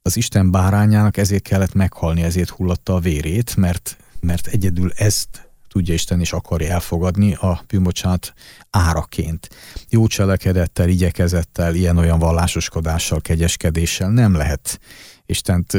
Az 0.02 0.18
Isten 0.18 0.52
bárányának 0.52 1.18
ezért 1.18 1.44
kellett 1.44 1.74
meghalni, 1.74 2.22
ezért 2.22 2.50
hullatta 2.50 2.96
a 2.96 3.00
vérét, 3.00 3.56
mert, 3.56 3.98
mert 4.20 4.48
egyedül 4.48 4.92
ezt 4.96 5.51
tudja 5.72 5.94
Isten 5.94 6.20
és 6.20 6.34
akarja 6.34 6.74
elfogadni 6.74 7.34
a 7.34 7.64
bűnbocsánat 7.68 8.34
áraként. 8.70 9.50
Jó 9.90 10.08
cselekedettel, 10.08 10.90
igyekezettel, 10.90 11.76
ilyen-olyan 11.76 12.20
vallásoskodással, 12.20 13.22
kegyeskedéssel 13.22 14.10
nem 14.10 14.36
lehet 14.36 14.80
Istent 15.26 15.78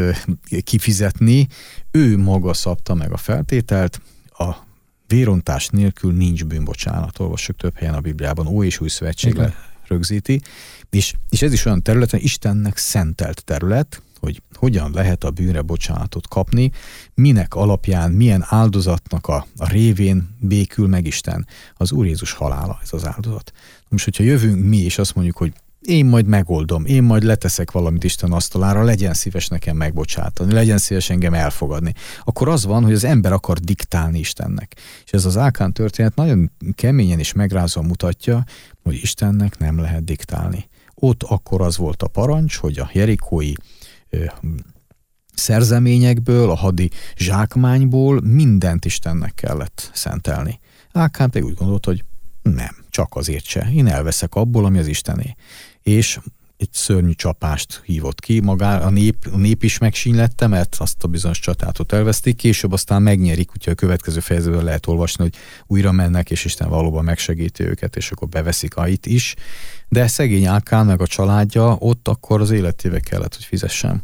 kifizetni. 0.65 1.49
Ő 1.91 2.19
maga 2.19 2.55
szabta 2.55 2.95
meg 2.95 3.13
a 3.13 3.17
feltételt, 3.17 4.01
a 4.39 4.55
vérontás 5.07 5.69
nélkül 5.69 6.13
nincs 6.13 6.45
bűnbocsánat. 6.45 7.19
Olvassuk 7.19 7.57
több 7.57 7.77
helyen 7.77 7.95
a 7.95 8.01
Bibliában, 8.01 8.47
Ó 8.47 8.65
és 8.65 8.81
Új 8.81 8.89
Szövetség 8.89 9.41
rögzíti. 9.87 10.41
És, 10.91 11.15
és 11.29 11.43
ez 11.43 11.53
is 11.53 11.65
olyan 11.65 11.83
terület, 11.83 12.13
Istennek 12.13 12.77
szentelt 12.77 13.45
terület, 13.45 14.03
hogy 14.23 14.43
hogyan 14.55 14.91
lehet 14.95 15.25
a 15.25 15.31
bűnre 15.31 15.63
bocsánatot 15.63 16.29
kapni, 16.29 16.71
minek 17.15 17.55
alapján, 17.55 18.11
milyen 18.11 18.45
áldozatnak 18.47 19.27
a, 19.27 19.47
a 19.57 19.69
révén 19.69 20.37
békül 20.39 20.89
meg 20.89 21.07
Isten. 21.07 21.47
Az 21.75 21.93
Úr 21.93 22.07
Jézus 22.07 22.33
halála 22.33 22.79
ez 22.83 22.93
az 22.93 23.07
áldozat. 23.07 23.53
Most, 23.89 24.05
hogyha 24.05 24.25
jövünk 24.25 24.65
mi, 24.69 24.77
és 24.77 24.99
azt 24.99 25.15
mondjuk, 25.15 25.37
hogy 25.37 25.53
én 25.81 26.05
majd 26.05 26.27
megoldom, 26.27 26.85
én 26.85 27.03
majd 27.03 27.23
leteszek 27.23 27.71
valamit 27.71 28.05
Isten 28.05 28.33
asztalára, 28.33 28.83
legyen 28.83 29.15
szíves 29.15 29.49
nekem 29.49 29.77
megbocsátani, 29.77 30.53
legyen 30.53 30.79
szíves 30.79 31.11
engem 31.11 31.35
elfogadni. 31.35 31.95
Akkor 32.25 32.49
az 32.49 32.65
van, 32.65 32.83
hogy 32.83 32.93
az 32.93 33.05
ember 33.05 33.33
akar 33.33 33.59
diktálni 33.59 34.19
Istennek. 34.19 34.77
És 35.05 35.13
ez 35.13 35.25
az 35.25 35.37
Ákán 35.37 35.73
történet 35.73 36.15
nagyon 36.15 36.51
keményen 36.75 37.19
és 37.19 37.33
megrázva 37.33 37.83
mutatja, 37.83 38.45
hogy 38.83 38.95
Istennek 38.95 39.59
nem 39.59 39.79
lehet 39.79 40.05
diktálni. 40.05 40.69
Ott 40.95 41.23
akkor 41.23 41.61
az 41.61 41.77
volt 41.77 42.03
a 42.03 42.09
parancs, 42.09 42.57
hogy 42.57 42.79
a 42.79 42.91
jerikói 42.93 43.53
szerzeményekből, 45.35 46.51
a 46.51 46.55
hadi 46.55 46.91
zsákmányból 47.17 48.21
mindent 48.21 48.85
Istennek 48.85 49.35
kellett 49.35 49.91
szentelni. 49.95 50.61
Ákán 50.93 51.31
pedig 51.31 51.49
úgy 51.49 51.55
gondolt, 51.55 51.85
hogy 51.85 52.05
nem, 52.43 52.77
csak 52.91 53.17
azért 53.17 53.45
se. 53.45 53.71
Én 53.75 53.87
elveszek 53.87 54.35
abból, 54.35 54.65
ami 54.65 54.79
az 54.79 54.87
Istené. 54.87 55.35
És 55.83 56.19
egy 56.63 56.73
szörnyű 56.73 57.13
csapást 57.13 57.83
hívott 57.85 58.21
ki, 58.21 58.41
magá 58.41 58.79
a 58.79 58.91
nép, 58.91 59.17
a 59.33 59.37
nép 59.37 59.63
is 59.63 59.79
megsínlette, 59.79 60.47
mert 60.47 60.77
azt 60.79 61.05
a 61.05 61.09
bizonyos 61.09 61.39
csatát 61.39 61.79
ott 61.79 61.93
elveszték, 61.93 62.37
később 62.37 62.73
aztán 62.73 63.03
megnyerik, 63.03 63.51
úgyhogy 63.51 63.73
a 63.73 63.77
következő 63.77 64.21
fejezetben 64.21 64.65
lehet 64.65 64.87
olvasni, 64.87 65.23
hogy 65.23 65.35
újra 65.67 65.93
mennek, 65.93 66.31
és 66.31 66.45
Isten 66.45 66.69
valóban 66.69 67.05
megsegíti 67.05 67.65
őket, 67.65 67.97
és 67.97 68.11
akkor 68.11 68.29
beveszik 68.29 68.77
Ait 68.77 69.07
is. 69.07 69.35
De 69.89 70.07
szegény 70.07 70.47
Ákán 70.47 70.87
meg 70.87 71.01
a 71.01 71.07
családja 71.07 71.77
ott 71.79 72.09
akkor 72.09 72.41
az 72.41 72.51
életébe 72.51 73.01
kellett, 73.01 73.35
hogy 73.35 73.45
fizessen. 73.45 74.03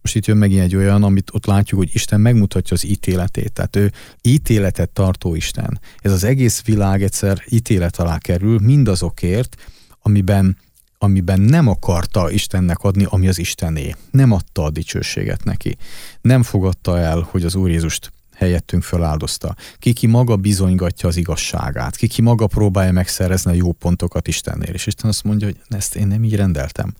Most 0.00 0.14
itt 0.14 0.26
jön 0.26 0.36
megint 0.36 0.62
egy 0.62 0.76
olyan, 0.76 1.02
amit 1.02 1.30
ott 1.34 1.46
látjuk, 1.46 1.80
hogy 1.80 1.90
Isten 1.92 2.20
megmutatja 2.20 2.76
az 2.76 2.84
ítéletét. 2.84 3.52
Tehát 3.52 3.76
ő 3.76 3.92
ítéletet 4.22 4.90
tartó 4.90 5.34
Isten. 5.34 5.80
Ez 5.98 6.12
az 6.12 6.24
egész 6.24 6.64
világ 6.64 7.02
egyszer 7.02 7.44
ítélet 7.48 7.96
alá 7.96 8.18
kerül 8.18 8.58
mindazokért, 8.58 9.56
amiben 10.00 10.56
amiben 11.02 11.40
nem 11.40 11.68
akarta 11.68 12.30
Istennek 12.30 12.78
adni, 12.78 13.06
ami 13.08 13.28
az 13.28 13.38
Istené. 13.38 13.94
Nem 14.10 14.32
adta 14.32 14.62
a 14.62 14.70
dicsőséget 14.70 15.44
neki. 15.44 15.76
Nem 16.20 16.42
fogadta 16.42 16.98
el, 16.98 17.28
hogy 17.30 17.44
az 17.44 17.54
Úr 17.54 17.70
Jézust 17.70 18.12
helyettünk 18.34 18.82
föláldozta. 18.82 19.54
Kiki 19.78 20.06
maga 20.06 20.36
bizonygatja 20.36 21.08
az 21.08 21.16
igazságát. 21.16 21.96
Kiki 21.96 22.22
maga 22.22 22.46
próbálja 22.46 22.92
megszerezni 22.92 23.50
a 23.50 23.54
jó 23.54 23.72
pontokat 23.72 24.28
Istennél. 24.28 24.72
És 24.72 24.86
Isten 24.86 25.10
azt 25.10 25.24
mondja, 25.24 25.46
hogy 25.46 25.60
ezt 25.68 25.96
én 25.96 26.06
nem 26.06 26.24
így 26.24 26.36
rendeltem. 26.36 26.94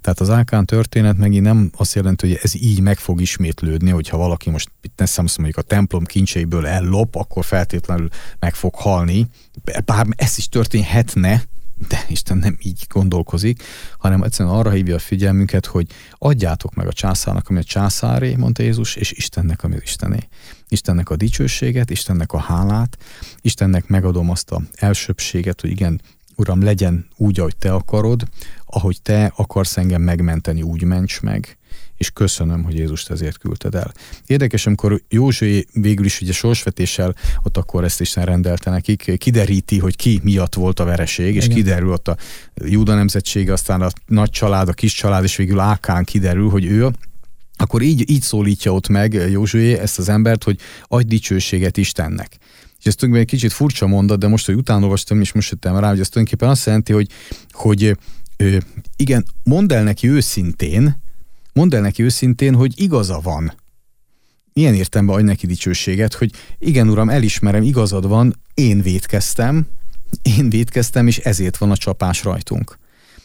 Tehát 0.00 0.20
az 0.20 0.30
Ákán 0.30 0.64
történet 0.64 1.16
megint 1.16 1.44
nem 1.44 1.70
azt 1.76 1.94
jelenti, 1.94 2.26
hogy 2.26 2.38
ez 2.42 2.54
így 2.54 2.80
meg 2.80 2.98
fog 2.98 3.20
ismétlődni, 3.20 3.90
hogyha 3.90 4.16
valaki 4.16 4.50
most 4.50 4.70
teszem 4.94 5.24
azt 5.24 5.38
mondjuk 5.38 5.58
a 5.58 5.62
templom 5.62 6.04
kincseiből 6.04 6.66
ellop, 6.66 7.14
akkor 7.14 7.44
feltétlenül 7.44 8.08
meg 8.38 8.54
fog 8.54 8.74
halni. 8.74 9.26
Bár 9.84 10.06
ez 10.16 10.34
is 10.36 10.48
történhetne, 10.48 11.42
de 11.88 12.04
Isten 12.08 12.38
nem 12.38 12.56
így 12.62 12.86
gondolkozik, 12.88 13.62
hanem 13.98 14.22
egyszerűen 14.22 14.54
arra 14.54 14.70
hívja 14.70 14.94
a 14.94 14.98
figyelmünket, 14.98 15.66
hogy 15.66 15.86
adjátok 16.12 16.74
meg 16.74 16.86
a 16.86 16.92
császárnak, 16.92 17.48
ami 17.48 17.58
a 17.58 17.64
császáré, 17.64 18.34
mondta 18.34 18.62
Jézus, 18.62 18.96
és 18.96 19.12
Istennek, 19.12 19.62
ami 19.62 19.74
az 19.74 19.82
Istené. 19.82 20.28
Istennek 20.68 21.10
a 21.10 21.16
dicsőséget, 21.16 21.90
Istennek 21.90 22.32
a 22.32 22.38
hálát, 22.38 22.98
Istennek 23.40 23.86
megadom 23.86 24.30
azt 24.30 24.50
a 24.50 24.62
elsőbséget, 24.74 25.60
hogy 25.60 25.70
igen, 25.70 26.00
Uram, 26.36 26.62
legyen 26.62 27.06
úgy, 27.16 27.40
ahogy 27.40 27.56
Te 27.56 27.72
akarod, 27.72 28.22
ahogy 28.66 29.02
Te 29.02 29.32
akarsz 29.36 29.76
engem 29.76 30.02
megmenteni, 30.02 30.62
úgy 30.62 30.82
ments 30.82 31.20
meg, 31.20 31.58
és 31.98 32.10
köszönöm, 32.10 32.62
hogy 32.62 32.74
Jézust 32.74 33.10
ezért 33.10 33.38
küldted 33.38 33.74
el. 33.74 33.92
Érdekes, 34.26 34.66
amikor 34.66 35.00
Józsué 35.08 35.66
végül 35.72 36.04
is 36.04 36.20
ugye 36.20 36.32
sorsvetéssel 36.32 37.14
ott 37.42 37.56
akkor 37.56 37.84
ezt 37.84 38.00
is 38.00 38.16
rendelte 38.16 38.70
nekik, 38.70 39.18
kideríti, 39.18 39.78
hogy 39.78 39.96
ki 39.96 40.20
miatt 40.22 40.54
volt 40.54 40.80
a 40.80 40.84
vereség, 40.84 41.34
és 41.34 41.44
Igen. 41.44 41.56
kiderül 41.56 41.92
ott 41.92 42.08
a 42.08 42.16
Júda 42.54 42.94
nemzetsége, 42.94 43.52
aztán 43.52 43.80
a 43.80 43.88
nagy 44.06 44.30
család, 44.30 44.68
a 44.68 44.72
kis 44.72 44.92
család, 44.92 45.24
és 45.24 45.36
végül 45.36 45.58
Ákán 45.58 46.04
kiderül, 46.04 46.48
hogy 46.48 46.64
ő 46.64 46.90
akkor 47.60 47.82
így, 47.82 48.10
így 48.10 48.22
szólítja 48.22 48.72
ott 48.72 48.88
meg 48.88 49.12
Józsué 49.12 49.78
ezt 49.78 49.98
az 49.98 50.08
embert, 50.08 50.44
hogy 50.44 50.58
adj 50.86 51.06
dicsőséget 51.06 51.76
Istennek. 51.76 52.38
És 52.78 52.84
ez 52.84 52.94
tulajdonképpen 52.94 53.20
egy 53.20 53.26
kicsit 53.26 53.52
furcsa 53.52 53.86
mondat, 53.86 54.18
de 54.18 54.28
most, 54.28 54.46
hogy 54.46 54.54
utána 54.54 54.82
olvastam, 54.82 55.20
és 55.20 55.32
most 55.32 55.50
jöttem 55.50 55.78
rá, 55.78 55.88
hogy 55.88 56.00
ez 56.00 56.08
tulajdonképpen 56.08 56.48
azt 56.48 56.66
jelenti, 56.66 56.92
hogy, 56.92 57.08
hogy 57.50 57.96
igen, 58.96 59.24
mondd 59.42 59.72
el 59.72 59.82
neki 59.82 60.08
őszintén, 60.08 60.96
mondd 61.52 61.74
el 61.74 61.80
neki 61.80 62.02
őszintén, 62.02 62.54
hogy 62.54 62.72
igaza 62.76 63.20
van. 63.20 63.52
Milyen 64.52 64.74
értemben 64.74 65.16
adj 65.16 65.24
neki 65.24 65.46
dicsőséget, 65.46 66.14
hogy 66.14 66.30
igen, 66.58 66.88
uram, 66.88 67.08
elismerem, 67.08 67.62
igazad 67.62 68.06
van, 68.06 68.40
én 68.54 68.82
védkeztem, 68.82 69.66
én 70.22 70.50
védkeztem, 70.50 71.06
és 71.06 71.18
ezért 71.18 71.56
van 71.56 71.70
a 71.70 71.76
csapás 71.76 72.24
rajtunk. 72.24 72.78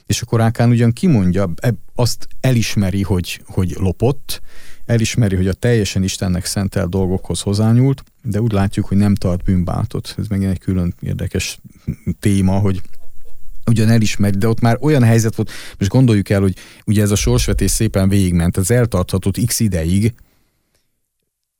És 0.05 0.21
akkor 0.21 0.41
Ákán 0.41 0.69
ugyan 0.69 0.91
kimondja, 0.91 1.53
azt 1.95 2.27
elismeri, 2.39 3.01
hogy, 3.01 3.41
hogy 3.45 3.75
lopott, 3.79 4.41
elismeri, 4.85 5.35
hogy 5.35 5.47
a 5.47 5.53
teljesen 5.53 6.03
Istennek 6.03 6.45
szentel 6.45 6.87
dolgokhoz 6.87 7.41
hozzányúlt, 7.41 8.03
de 8.23 8.41
úgy 8.41 8.51
látjuk, 8.51 8.85
hogy 8.85 8.97
nem 8.97 9.15
tart 9.15 9.43
bűnbátot. 9.43 10.15
Ez 10.17 10.27
megint 10.27 10.51
egy 10.51 10.59
külön 10.59 10.95
érdekes 10.99 11.59
téma, 12.19 12.59
hogy 12.59 12.81
ugyan 13.65 13.89
elismeri, 13.89 14.37
de 14.37 14.47
ott 14.47 14.59
már 14.59 14.77
olyan 14.81 15.03
helyzet 15.03 15.35
volt, 15.35 15.51
most 15.77 15.91
gondoljuk 15.91 16.29
el, 16.29 16.41
hogy 16.41 16.55
ugye 16.85 17.01
ez 17.01 17.11
a 17.11 17.15
sorsvetés 17.15 17.71
szépen 17.71 18.09
végigment, 18.09 18.57
ez 18.57 18.71
eltarthatott 18.71 19.45
x 19.45 19.59
ideig, 19.59 20.13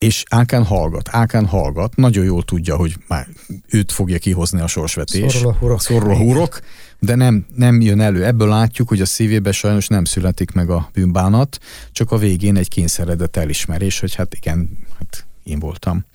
és 0.04 0.24
Ákán 0.30 0.64
hallgat, 0.64 1.10
Ákán 1.12 1.46
hallgat, 1.46 1.96
nagyon 1.96 2.26
jól 2.26 2.44
tudja, 2.44 2.76
hogy 2.76 2.96
már 3.08 3.28
őt 3.70 3.92
fogja 3.92 4.18
kihozni 4.18 4.60
a 4.60 4.68
sorsvetés. 4.68 5.34
Szorul 5.34 5.50
a 5.50 5.54
hurok. 5.54 5.82
Szorul 5.82 6.12
a 6.12 6.18
hurok, 6.18 6.60
de 7.00 7.16
nem, 7.16 7.46
nem 7.56 7.82
jön 7.82 8.00
elő. 8.00 8.26
Ebből 8.26 8.48
látjuk, 8.48 8.88
hogy 8.88 9.02
a 9.02 9.06
szívébe 9.06 9.52
sajnos 9.52 9.88
nem 9.88 10.06
születik 10.06 10.52
meg 10.52 10.70
a 10.70 10.90
bűnbánat, 10.94 11.58
csak 11.92 12.12
a 12.12 12.18
végén 12.18 12.58
egy 12.58 12.68
kényszeredett 12.68 13.38
elismerés, 13.38 14.00
hogy 14.00 14.16
hát 14.16 14.36
igen, 14.36 14.70
hát 14.98 15.26
én 15.44 15.60
voltam. 15.60 16.06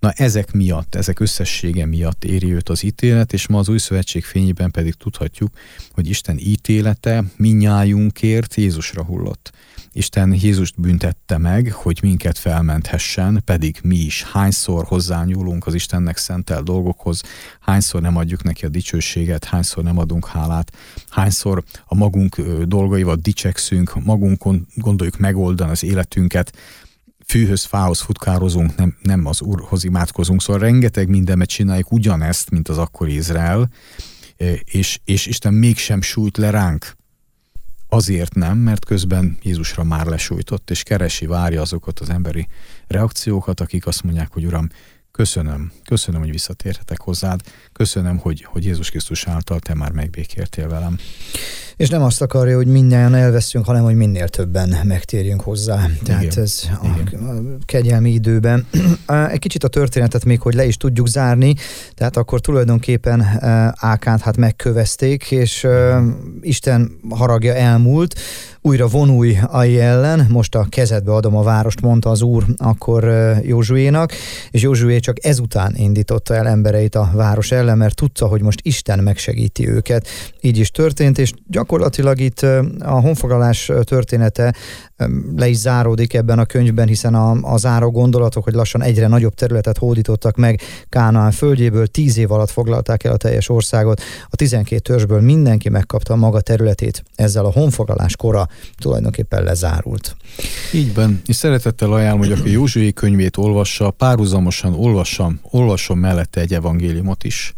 Na 0.00 0.10
ezek 0.10 0.52
miatt, 0.52 0.94
ezek 0.94 1.20
összessége 1.20 1.86
miatt 1.86 2.24
éri 2.24 2.52
őt 2.52 2.68
az 2.68 2.82
ítélet, 2.82 3.32
és 3.32 3.46
ma 3.46 3.58
az 3.58 3.68
új 3.68 3.78
szövetség 3.78 4.24
fényében 4.24 4.70
pedig 4.70 4.94
tudhatjuk, 4.94 5.50
hogy 5.90 6.08
Isten 6.08 6.38
ítélete 6.38 7.24
minnyájunkért 7.36 8.54
Jézusra 8.54 9.04
hullott. 9.04 9.52
Isten 9.92 10.34
Jézust 10.40 10.80
büntette 10.80 11.38
meg, 11.38 11.72
hogy 11.72 11.98
minket 12.02 12.38
felmenthessen, 12.38 13.42
pedig 13.44 13.78
mi 13.82 13.96
is 13.96 14.22
hányszor 14.22 14.84
hozzányúlunk 14.84 15.66
az 15.66 15.74
Istennek 15.74 16.16
szentel 16.16 16.62
dolgokhoz, 16.62 17.22
hányszor 17.60 18.00
nem 18.00 18.16
adjuk 18.16 18.42
neki 18.42 18.64
a 18.64 18.68
dicsőséget, 18.68 19.44
hányszor 19.44 19.84
nem 19.84 19.98
adunk 19.98 20.26
hálát, 20.26 20.72
hányszor 21.08 21.62
a 21.84 21.94
magunk 21.94 22.40
dolgaival 22.64 23.16
dicsekszünk, 23.16 24.04
magunkon 24.04 24.66
gondoljuk 24.74 25.18
megoldani 25.18 25.70
az 25.70 25.82
életünket, 25.82 26.52
fűhöz, 27.26 27.64
fához 27.64 28.00
futkározunk, 28.00 28.76
nem, 28.76 28.96
nem 29.02 29.26
az 29.26 29.40
Úrhoz 29.40 29.84
imádkozunk, 29.84 30.42
szóval 30.42 30.62
rengeteg 30.62 31.08
mindenet 31.08 31.48
csináljuk 31.48 31.92
ugyanezt, 31.92 32.50
mint 32.50 32.68
az 32.68 32.78
akkori 32.78 33.14
Izrael, 33.14 33.70
és, 34.64 34.98
és 35.04 35.26
Isten 35.26 35.54
mégsem 35.54 36.02
sújt 36.02 36.36
le 36.36 36.50
ránk. 36.50 36.96
Azért 37.88 38.34
nem, 38.34 38.58
mert 38.58 38.84
közben 38.84 39.38
Jézusra 39.42 39.84
már 39.84 40.06
lesújtott, 40.06 40.70
és 40.70 40.82
keresi, 40.82 41.26
várja 41.26 41.60
azokat 41.60 42.00
az 42.00 42.10
emberi 42.10 42.48
reakciókat, 42.86 43.60
akik 43.60 43.86
azt 43.86 44.02
mondják, 44.02 44.32
hogy 44.32 44.44
Uram, 44.44 44.68
köszönöm, 45.10 45.72
köszönöm, 45.84 46.20
hogy 46.20 46.30
visszatérhetek 46.30 47.00
hozzád, 47.00 47.40
köszönöm, 47.72 48.18
hogy, 48.18 48.42
hogy 48.44 48.64
Jézus 48.64 48.90
Krisztus 48.90 49.26
által 49.26 49.58
te 49.58 49.74
már 49.74 49.92
megbékértél 49.92 50.68
velem. 50.68 50.98
És 51.76 51.88
nem 51.88 52.02
azt 52.02 52.22
akarja, 52.22 52.56
hogy 52.56 52.66
mindjárt 52.66 53.14
elveszünk, 53.14 53.64
hanem 53.64 53.82
hogy 53.82 53.94
minél 53.94 54.28
többen 54.28 54.76
megtérjünk 54.84 55.40
hozzá. 55.40 55.86
Tehát 56.04 56.22
Igen. 56.22 56.42
ez 56.42 56.62
a, 56.82 56.86
Igen. 57.00 57.58
kegyelmi 57.64 58.10
időben. 58.10 58.66
Egy 59.32 59.38
kicsit 59.38 59.64
a 59.64 59.68
történetet 59.68 60.24
még, 60.24 60.40
hogy 60.40 60.54
le 60.54 60.66
is 60.66 60.76
tudjuk 60.76 61.08
zárni, 61.08 61.54
tehát 61.94 62.16
akkor 62.16 62.40
tulajdonképpen 62.40 63.20
Ákánt 63.74 64.20
hát 64.20 64.36
megkövezték, 64.36 65.30
és 65.30 65.66
Isten 66.40 66.98
haragja 67.08 67.54
elmúlt, 67.54 68.14
újra 68.66 68.86
vonulj 68.86 69.38
ai 69.46 69.80
ellen, 69.80 70.26
most 70.28 70.54
a 70.54 70.66
kezedbe 70.68 71.12
adom 71.12 71.36
a 71.36 71.42
várost, 71.42 71.80
mondta 71.80 72.10
az 72.10 72.22
úr 72.22 72.44
akkor 72.56 73.04
Józsuénak, 73.42 74.12
és 74.50 74.62
Józsué 74.62 74.98
csak 74.98 75.24
ezután 75.24 75.74
indította 75.76 76.34
el 76.34 76.46
embereit 76.46 76.94
a 76.94 77.10
város 77.14 77.50
ellen, 77.50 77.78
mert 77.78 77.94
tudta, 77.94 78.26
hogy 78.26 78.42
most 78.42 78.60
Isten 78.62 78.98
megsegíti 78.98 79.68
őket. 79.68 80.06
Így 80.40 80.58
is 80.58 80.70
történt, 80.70 81.18
és 81.18 81.32
gyakorlatilag 81.48 82.20
itt 82.20 82.40
a 82.78 83.00
honfoglalás 83.00 83.70
története 83.84 84.54
le 85.36 85.48
is 85.48 85.56
záródik 85.56 86.14
ebben 86.14 86.38
a 86.38 86.44
könyvben, 86.44 86.86
hiszen 86.86 87.14
a, 87.14 87.52
a 87.52 87.56
záró 87.56 87.90
gondolatok, 87.90 88.44
hogy 88.44 88.54
lassan 88.54 88.82
egyre 88.82 89.06
nagyobb 89.06 89.34
területet 89.34 89.78
hódítottak 89.78 90.36
meg 90.36 90.60
Kánaán 90.88 91.30
földjéből, 91.30 91.86
tíz 91.86 92.16
év 92.16 92.32
alatt 92.32 92.50
foglalták 92.50 93.04
el 93.04 93.12
a 93.12 93.16
teljes 93.16 93.48
országot, 93.48 94.02
a 94.30 94.36
12 94.36 94.80
törzsből 94.80 95.20
mindenki 95.20 95.68
megkapta 95.68 96.12
a 96.12 96.16
maga 96.16 96.40
területét. 96.40 97.04
Ezzel 97.14 97.44
a 97.44 97.52
honfoglalás 97.52 98.16
kora 98.16 98.48
tulajdonképpen 98.78 99.42
lezárult. 99.42 100.16
Így 100.72 100.94
van, 100.94 101.20
és 101.26 101.36
szeretettel 101.36 101.92
ajánlom, 101.92 102.18
hogy 102.18 102.32
aki 102.32 102.50
Józsué 102.50 102.92
könyvét 102.92 103.36
olvassa, 103.36 103.90
párhuzamosan 103.90 104.74
olvassam, 104.74 105.40
olvasson 105.42 105.98
mellette 105.98 106.40
egy 106.40 106.54
evangéliumot 106.54 107.24
is. 107.24 107.54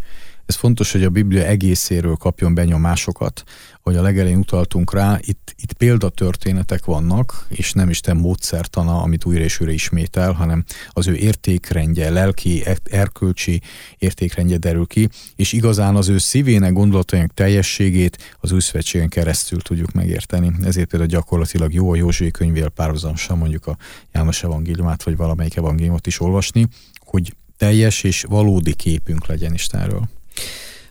Ez 0.46 0.55
fontos, 0.55 0.92
hogy 0.92 1.05
a 1.05 1.11
Biblia 1.11 1.44
egészéről 1.44 2.14
kapjon 2.14 2.55
benyomásokat 2.55 3.42
hogy 3.88 3.96
a 3.96 4.03
legelején 4.03 4.38
utaltunk 4.38 4.92
rá, 4.92 5.18
itt, 5.20 5.55
itt 5.57 5.72
példatörténetek 5.72 6.85
vannak, 6.85 7.46
és 7.48 7.72
nem 7.72 7.90
Isten 7.90 8.16
módszertana, 8.16 9.03
amit 9.03 9.24
újra 9.24 9.42
és 9.42 9.61
újra 9.61 9.72
ismétel, 9.72 10.33
hanem 10.33 10.64
az 10.90 11.07
ő 11.07 11.14
értékrendje, 11.14 12.11
lelki, 12.11 12.64
erkölcsi 12.90 13.61
értékrendje 13.98 14.57
derül 14.57 14.87
ki, 14.87 15.09
és 15.37 15.53
igazán 15.53 15.96
az 15.96 16.09
ő 16.09 16.18
szívének, 16.18 16.72
gondolatainak 16.72 17.35
teljességét 17.35 18.37
az 18.40 18.53
új 18.53 18.61
szövetségen 18.61 19.09
keresztül 19.09 19.61
tudjuk 19.61 19.92
megérteni. 19.92 20.53
Ezért 20.64 20.88
például 20.88 21.11
gyakorlatilag 21.11 21.72
jó 21.72 21.90
a 21.90 21.96
Józsué 21.96 22.31
könyvél 22.31 22.68
párhuzamosan 22.68 23.38
mondjuk 23.38 23.66
a 23.66 23.77
János 24.12 24.42
evangéliumát, 24.42 25.03
vagy 25.03 25.16
valamelyik 25.16 25.57
evangéliumot 25.57 26.07
is 26.07 26.20
olvasni, 26.20 26.66
hogy 27.05 27.35
teljes 27.57 28.03
és 28.03 28.24
valódi 28.29 28.74
képünk 28.74 29.27
legyen 29.27 29.55
Istenről. 29.55 30.09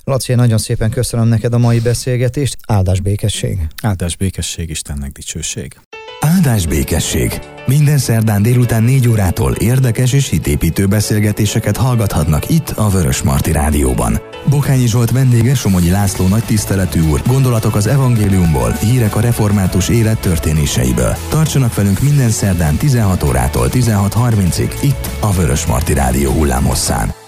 Laci, 0.07 0.33
nagyon 0.33 0.57
szépen 0.57 0.89
köszönöm 0.89 1.27
neked 1.27 1.53
a 1.53 1.57
mai 1.57 1.79
beszélgetést. 1.79 2.57
Áldás 2.67 2.99
békesség. 2.99 3.67
Áldás 3.83 4.15
békesség, 4.15 4.69
Istennek 4.69 5.11
dicsőség. 5.11 5.75
Áldás 6.19 6.65
békesség. 6.65 7.39
Minden 7.65 7.97
szerdán 7.97 8.41
délután 8.41 8.83
4 8.83 9.07
órától 9.07 9.53
érdekes 9.53 10.13
és 10.13 10.29
hitépítő 10.29 10.85
beszélgetéseket 10.85 11.77
hallgathatnak 11.77 12.49
itt 12.49 12.69
a 12.69 12.89
Vörös 12.89 13.21
Marti 13.21 13.51
Rádióban. 13.51 14.21
Bokányi 14.49 14.87
Zsolt 14.87 15.11
vendége 15.11 15.55
Somogyi 15.55 15.89
László 15.89 16.27
nagy 16.27 16.43
tiszteletű 16.43 17.01
úr, 17.01 17.21
gondolatok 17.25 17.75
az 17.75 17.87
evangéliumból, 17.87 18.71
hírek 18.71 19.15
a 19.15 19.21
református 19.21 19.89
élet 19.89 20.19
történéseiből. 20.19 21.15
Tartsanak 21.29 21.75
velünk 21.75 22.01
minden 22.01 22.29
szerdán 22.29 22.75
16 22.75 23.23
órától 23.23 23.67
16.30-ig 23.69 24.83
itt 24.83 25.09
a 25.19 25.31
Vörös 25.31 25.65
Marti 25.65 25.93
Rádió 25.93 26.31
hullámosszán. 26.31 27.25